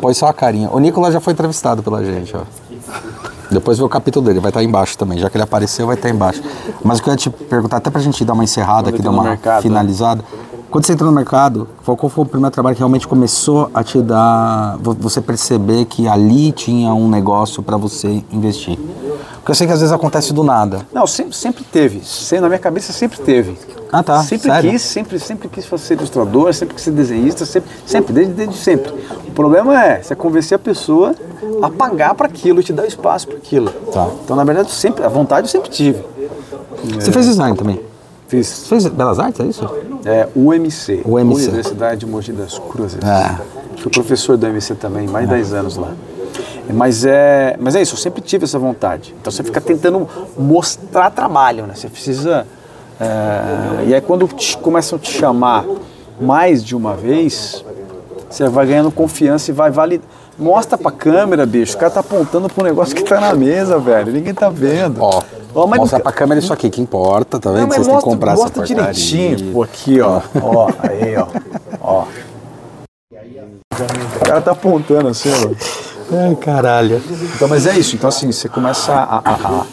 [0.00, 0.70] Põe só a carinha.
[0.70, 2.42] O Nicolas já foi entrevistado pela gente, ó.
[3.50, 5.18] Depois vê o capítulo dele, vai estar embaixo também.
[5.18, 6.40] Já que ele apareceu, vai estar embaixo.
[6.84, 9.10] Mas o que eu ia te perguntar, até pra gente dar uma encerrada aqui, dar
[9.10, 10.22] uma mercado, finalizada.
[10.70, 14.00] Quando você entrou no mercado, qual foi o primeiro trabalho que realmente começou a te
[14.00, 18.78] dar, vo- você perceber que ali tinha um negócio pra você investir?
[19.46, 20.80] Porque eu sei que às vezes acontece do nada.
[20.92, 22.02] Não, sempre, sempre teve.
[22.40, 23.56] Na minha cabeça sempre teve.
[23.92, 24.20] Ah, tá.
[24.24, 24.70] Sempre Sério?
[24.72, 28.92] quis, sempre, sempre quis ser ilustrador, sempre quis ser desenhista, sempre, sempre desde, desde sempre.
[29.28, 31.14] O problema é você convencer a pessoa
[31.62, 33.70] a pagar para aquilo, te dar espaço para aquilo.
[33.92, 34.10] Tá.
[34.24, 36.04] Então, na verdade, sempre, a vontade eu sempre tive.
[36.96, 37.80] Você fez design também?
[38.26, 39.64] Fiz Você fez Belas Artes, é isso?
[40.04, 41.42] é, UMC, UMC.
[41.44, 42.98] Universidade de Mogi das Cruzes.
[43.04, 43.38] Ah.
[43.76, 45.92] Fui professor da UMC também, mais de 10 anos lá.
[46.72, 49.14] Mas é, mas é isso, eu sempre tive essa vontade.
[49.20, 51.74] Então você fica tentando mostrar trabalho, né?
[51.74, 52.46] Você precisa.
[53.00, 55.64] é, e aí quando te- começam a te chamar
[56.20, 57.64] mais de uma vez,
[58.28, 60.06] você vai ganhando confiança e vai validar.
[60.38, 61.76] Mostra pra câmera, bicho.
[61.76, 64.12] O cara tá apontando pro negócio que tá na mesa, velho.
[64.12, 65.00] Ninguém tá vendo.
[65.02, 65.22] Ó,
[65.54, 67.60] Ó, mas mostra não- pra câmera isso aqui, que importa, tá vendo?
[67.62, 68.92] não, Vocês têm que mostra, comprar mostra essa porcaria.
[68.92, 70.20] direitinho, pô, aqui, ó.
[70.42, 71.26] Ó, aí, ó.
[71.80, 72.04] Ó.
[74.16, 75.85] O cara tá apontando assim, ó.
[76.12, 77.02] Ai, caralho.
[77.34, 77.96] Então, mas é isso.
[77.96, 79.64] Então, assim, você começa a, a, a-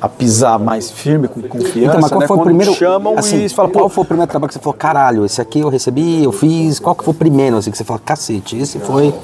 [0.00, 2.26] a pisar mais firme, com confiança, Então, mas qual né?
[2.26, 2.74] foi o Quando primeiro.
[2.74, 5.60] chamam assim, e fala, qual foi o primeiro trabalho que você falou, caralho, esse aqui
[5.60, 6.78] eu recebi, eu fiz.
[6.80, 9.14] Qual que foi o primeiro, assim, que você falou, cacete, esse foi.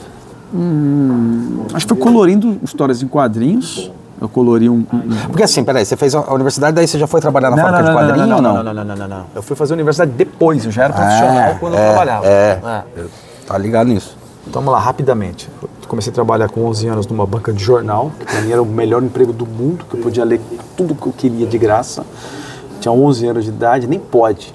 [1.74, 3.90] acho que foi colorindo histórias em quadrinhos.
[4.20, 4.84] Eu colori um...
[4.92, 7.56] um- um- Porque assim, peraí, você fez a universidade, daí você já foi trabalhar na
[7.56, 8.54] fábrica de quadrinho ou não?
[8.54, 9.24] não, não, não, não, não, não.
[9.34, 12.26] Eu fui fazer universidade depois, eu já era profissional quando eu é, trabalhava.
[12.26, 12.60] É,
[13.46, 14.16] tá ligado nisso.
[14.46, 15.48] Então, vamos lá, rapidamente.
[15.88, 18.66] Comecei a trabalhar com 11 anos numa banca de jornal, que para mim era o
[18.66, 20.38] melhor emprego do mundo, que eu podia ler
[20.76, 22.04] tudo que eu queria de graça.
[22.78, 24.54] Tinha 11 anos de idade, nem pode.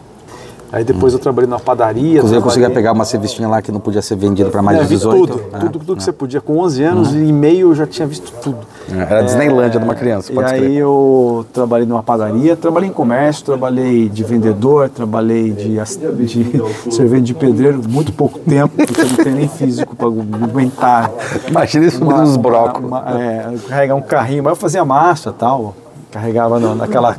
[0.72, 2.18] Aí depois eu trabalhei numa padaria.
[2.18, 4.86] Inclusive eu conseguia pegar uma revistinha lá que não podia ser vendida pra mais de
[4.86, 5.28] vi 18.
[5.28, 6.42] tudo, É, tudo, tudo que você podia.
[6.42, 8.60] Com 11 anos e meio eu já tinha visto tudo.
[8.92, 9.02] É.
[9.02, 10.78] Era a Disneylândia de uma criança, E pode aí escrever.
[10.82, 16.62] eu trabalhei numa padaria, trabalhei em comércio, trabalhei de vendedor, trabalhei de, de
[16.92, 21.12] servente de pedreiro, muito pouco tempo, porque eu não tenho nem físico para aguentar.
[21.48, 22.84] Imagina isso nos brocos.
[22.84, 25.74] uma- uma- é, carregar um carrinho, mas eu fazia massa e tal,
[26.12, 27.16] carregava no- naquela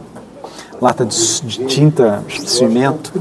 [0.80, 3.12] lata de, de tinta, de cimento.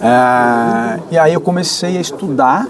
[0.00, 2.66] É, e aí eu comecei a estudar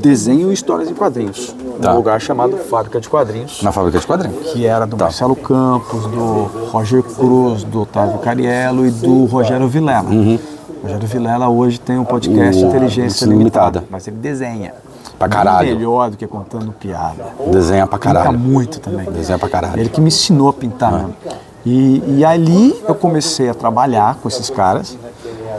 [0.00, 1.90] desenho e histórias em quadrinhos, Tá.
[1.90, 4.34] num lugar chamado Fábrica de Quadrinhos Na fábrica de quadrinho.
[4.34, 10.08] que era do Marcelo Campos, do Roger Cruz, do Otávio Cariello e do Rogério Vilela.
[10.82, 12.66] Rogério Vilela hoje tem um podcast Uhum.
[12.66, 13.84] O Inteligência Limitada.
[13.90, 14.72] Mas ele desenha.
[15.18, 15.76] Pra caralho.
[15.76, 17.26] Melhor do que contando piada.
[17.48, 18.38] Desenha pra Pinta caralho.
[18.38, 19.04] muito também.
[19.10, 19.78] Desenha pra caralho.
[19.78, 20.92] Ele que me ensinou a pintar.
[20.92, 21.14] mesmo.
[21.66, 24.96] E, e ali eu comecei a trabalhar com esses caras.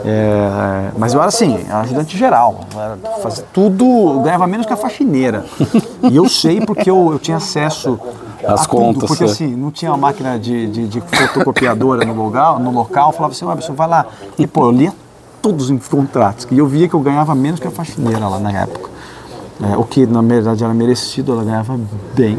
[0.04, 2.60] É, mas eu era assim, ajudante geral.
[2.74, 5.44] Era- Fazia tudo, ganhava menos que a faxineira.
[6.10, 7.98] E eu sei porque eu, eu tinha acesso
[8.44, 9.06] a contas, tudo.
[9.06, 9.26] Porque é.
[9.26, 13.10] assim, não tinha uma máquina de, de, de fotocopiadora no local, no local.
[13.10, 14.06] Eu falava assim, ah, você vai lá.
[14.38, 14.92] E pô, eu lia
[15.40, 16.46] todos os contratos.
[16.50, 18.90] E eu via que eu ganhava menos que a faxineira lá na época.
[19.72, 21.78] É, o que na verdade era merecido, ela ganhava
[22.14, 22.38] bem.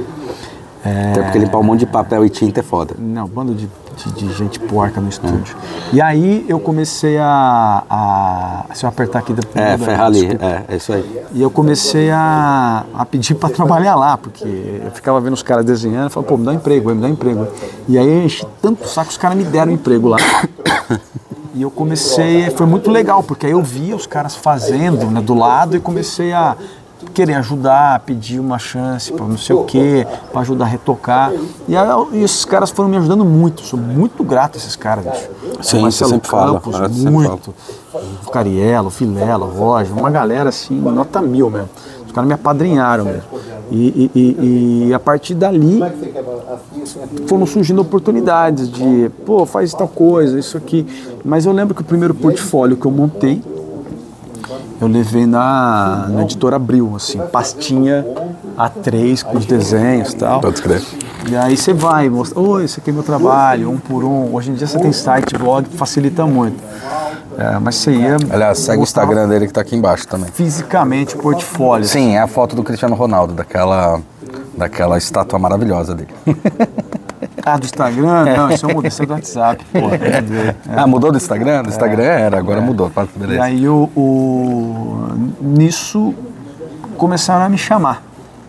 [0.84, 2.96] Até porque limpar um monte de papel e tinta é foda.
[3.00, 5.56] Não, bando de, de, de gente porca no estúdio.
[5.94, 7.84] E aí eu comecei a.
[7.90, 9.56] a se eu apertar aqui depois.
[9.56, 11.24] É, ferrar ali, é, é isso aí.
[11.32, 15.64] E eu comecei a, a pedir para trabalhar lá, porque eu ficava vendo os caras
[15.64, 17.48] desenhando, e falava, pô, me dá um emprego, me dá um emprego.
[17.88, 20.18] E aí eu enchi tanto saco, os caras me deram um emprego lá.
[21.56, 25.36] E eu comecei, foi muito legal, porque aí eu via os caras fazendo né, do
[25.36, 26.58] lado e comecei a
[27.12, 31.32] querer ajudar, pedir uma chance para não sei o quê, para ajudar a retocar.
[31.68, 35.06] E, aí, e esses caras foram me ajudando muito, sou muito grato a esses caras,
[35.06, 35.30] bicho.
[35.62, 37.54] Sim, Marcelo você sempre fala, Campos, sempre muito.
[38.26, 41.70] O Cariello, o Filela, o Roger, uma galera assim, nota mil mesmo.
[42.06, 43.24] Os caras me apadrinharam mesmo.
[43.72, 45.80] E, e- e- e a partir dali
[47.28, 50.86] foram surgindo oportunidades de, pô, faz tal coisa, isso aqui.
[51.24, 53.42] Mas eu lembro que o primeiro portfólio que eu montei,
[54.82, 58.06] eu levei na, na editora Abril, assim, pastinha
[58.58, 60.42] A3 com os desenhos e tal.
[60.42, 60.82] Pode crer.
[61.30, 64.34] E aí você vai, mostra, oi, esse aqui é meu trabalho, um por um.
[64.34, 66.62] Hoje em dia você tem site, blog, facilita muito.
[67.38, 68.18] É, mas você ia.
[68.30, 70.30] Aliás, segue o Instagram dele que tá aqui embaixo também.
[70.32, 71.88] Fisicamente, portfólio.
[71.88, 74.00] Sim, é a foto do Cristiano Ronaldo, daquela,
[74.58, 76.14] daquela estátua maravilhosa dele.
[77.46, 78.26] Ah, do Instagram?
[78.26, 79.80] Não, isso eu mudei, isso é do WhatsApp, pô.
[79.82, 80.56] mudei.
[80.76, 81.64] Ah, mudou do Instagram?
[81.64, 82.90] Do Instagram era, agora mudou.
[82.90, 83.44] Tá, E beleza.
[83.44, 85.08] aí o, o-
[85.42, 86.14] nisso
[86.98, 88.02] começaram a me chamar.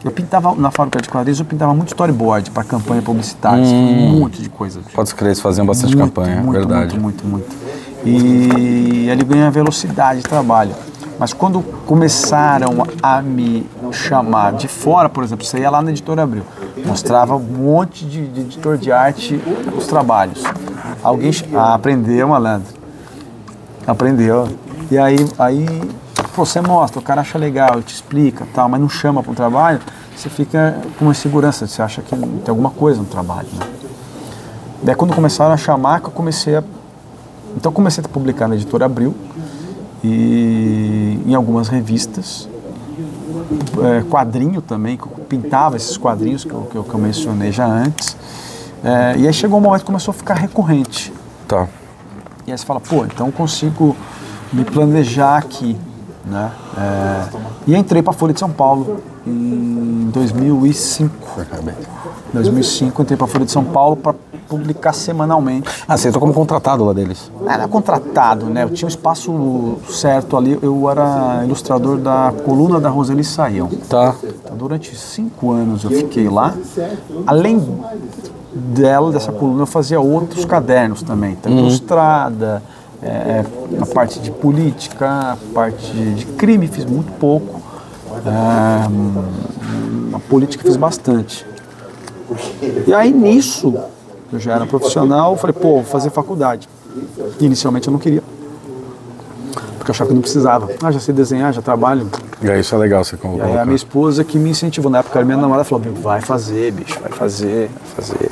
[0.05, 4.43] Eu pintava na fábrica de quadrinhos, eu pintava muito storyboard para campanha publicitária, um monte
[4.43, 4.81] de coisa.
[4.95, 6.99] Pode crer, eles faziam bastante Muito, campanha, muito, verdade.
[7.01, 7.75] Muito, muito, muito.
[8.05, 10.73] E ele ganha velocidade de trabalho.
[11.19, 16.23] Mas quando começaram a me chamar de fora, por exemplo, você ia lá na editora
[16.23, 16.43] Abril,
[16.85, 19.41] mostrava um monte de, de editor de arte
[19.77, 20.43] os trabalhos.
[21.03, 22.73] Alguém ah, aprendeu, malandro.
[23.87, 24.49] Aprendeu.
[24.91, 25.67] E aí, aí
[26.35, 29.35] pô, você mostra, o cara acha legal, te explica, tal, mas não chama para um
[29.35, 29.81] trabalho,
[30.17, 33.49] você fica com uma insegurança, você acha que tem alguma coisa no trabalho.
[33.53, 33.67] Né?
[34.83, 36.65] Daí quando começaram a chamar, que eu comecei a.
[37.57, 39.15] Então comecei a publicar na editora Abril
[40.03, 42.49] e em algumas revistas.
[43.83, 47.53] É, quadrinho também, que eu pintava esses quadrinhos que eu, que eu, que eu mencionei
[47.53, 48.17] já antes.
[48.83, 51.13] É, e aí chegou um momento que começou a ficar recorrente.
[51.49, 51.67] Tá.
[52.47, 53.97] E aí você fala, pô, então eu consigo
[54.53, 55.77] me planejar aqui,
[56.25, 56.51] né?
[56.77, 57.25] É,
[57.67, 61.15] e entrei para a Folha de São Paulo em 2005.
[62.35, 64.15] 2005 entrei para a Folha de São Paulo para
[64.49, 65.69] publicar semanalmente.
[65.89, 67.31] Ah, você entrou como contratado lá deles.
[67.47, 68.65] Era contratado, né?
[68.65, 70.59] Eu tinha um espaço certo ali.
[70.63, 73.69] Eu era ilustrador da coluna da Roseli Saião.
[73.89, 74.15] Tá.
[74.23, 76.55] Então, durante cinco anos eu fiquei lá.
[77.27, 77.63] Além
[78.53, 81.33] dela, dessa coluna, eu fazia outros cadernos também.
[81.33, 82.63] Então, ilustrada,
[83.03, 83.45] é,
[83.81, 87.61] a parte de política, a parte de, de crime fiz muito pouco.
[88.27, 91.45] É, a política fiz bastante.
[92.87, 93.75] E aí nisso,
[94.33, 96.69] eu já era profissional, falei, pô, vou fazer faculdade.
[97.41, 98.23] Inicialmente eu não queria.
[99.79, 100.69] Porque eu achava que não precisava.
[100.83, 102.09] Ah, já sei desenhar, já trabalho.
[102.41, 103.49] E aí, isso é legal você E convocar.
[103.49, 106.21] aí a minha esposa que me incentivou, na época era minha namorada, falou, "Meu, vai
[106.23, 108.31] fazer, bicho, vai fazer, vai fazer.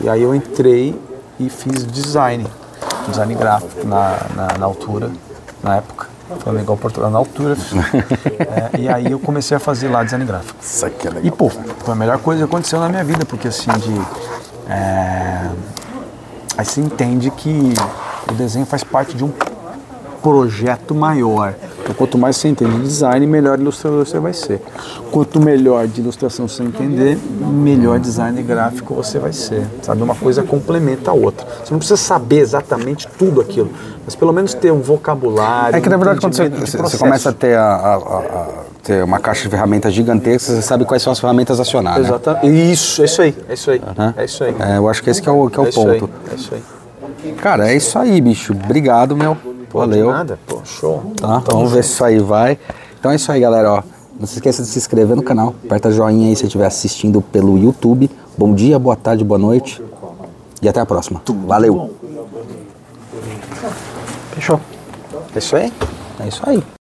[0.00, 0.98] E, e aí eu entrei
[1.38, 2.46] e fiz design,
[3.08, 5.10] design gráfico na, na, na altura,
[5.62, 6.07] na época.
[6.60, 7.56] Igual Portugal, na altura.
[8.38, 10.58] É, e aí eu comecei a fazer lá design gráfico.
[10.60, 11.26] Isso aqui é legal.
[11.26, 14.00] E pô, foi a melhor coisa que aconteceu na minha vida, porque assim, de.
[14.70, 15.50] é,
[16.56, 17.74] aí você entende que
[18.30, 19.30] o desenho faz parte de um
[20.28, 21.54] projeto maior.
[21.82, 24.60] Então, quanto mais você entende de design, melhor ilustrador você vai ser.
[25.10, 29.66] Quanto melhor de ilustração você entender, melhor design gráfico você vai ser.
[29.80, 30.02] Sabe?
[30.02, 31.46] Uma coisa complementa a outra.
[31.64, 33.70] Você não precisa saber exatamente tudo aquilo,
[34.04, 35.76] mas pelo menos ter um vocabulário.
[35.76, 38.48] É que na um verdade quando você, você começa a ter, a, a- a-
[38.82, 42.06] ter uma caixa de ferramentas gigantesca, você sabe quais são as ferramentas a acionar, né?
[42.06, 42.70] Exatamente.
[42.72, 43.80] Isso, é isso aí, é isso aí.
[44.16, 44.54] É isso aí.
[44.60, 46.12] É, eu acho que esse que é o, que é o É isso aí, ponto.
[46.30, 46.62] é isso aí.
[47.40, 48.52] Cara, é isso aí, bicho.
[48.52, 49.36] Obrigado, meu.
[49.70, 50.10] Pô, de Valeu.
[50.10, 51.12] Nada, pô, show.
[51.16, 51.42] Tá?
[51.50, 52.58] Vamos ver se isso aí vai.
[52.98, 53.72] Então é isso aí, galera.
[53.72, 53.82] Ó.
[54.18, 55.54] Não se esqueça de se inscrever no canal.
[55.64, 58.10] Aperta joinha aí se estiver assistindo pelo YouTube.
[58.36, 59.82] Bom dia, boa tarde, boa noite.
[60.60, 61.22] E até a próxima.
[61.46, 61.94] Valeu.
[64.32, 64.60] Fechou.
[65.34, 65.72] É isso aí?
[66.20, 66.77] É isso aí.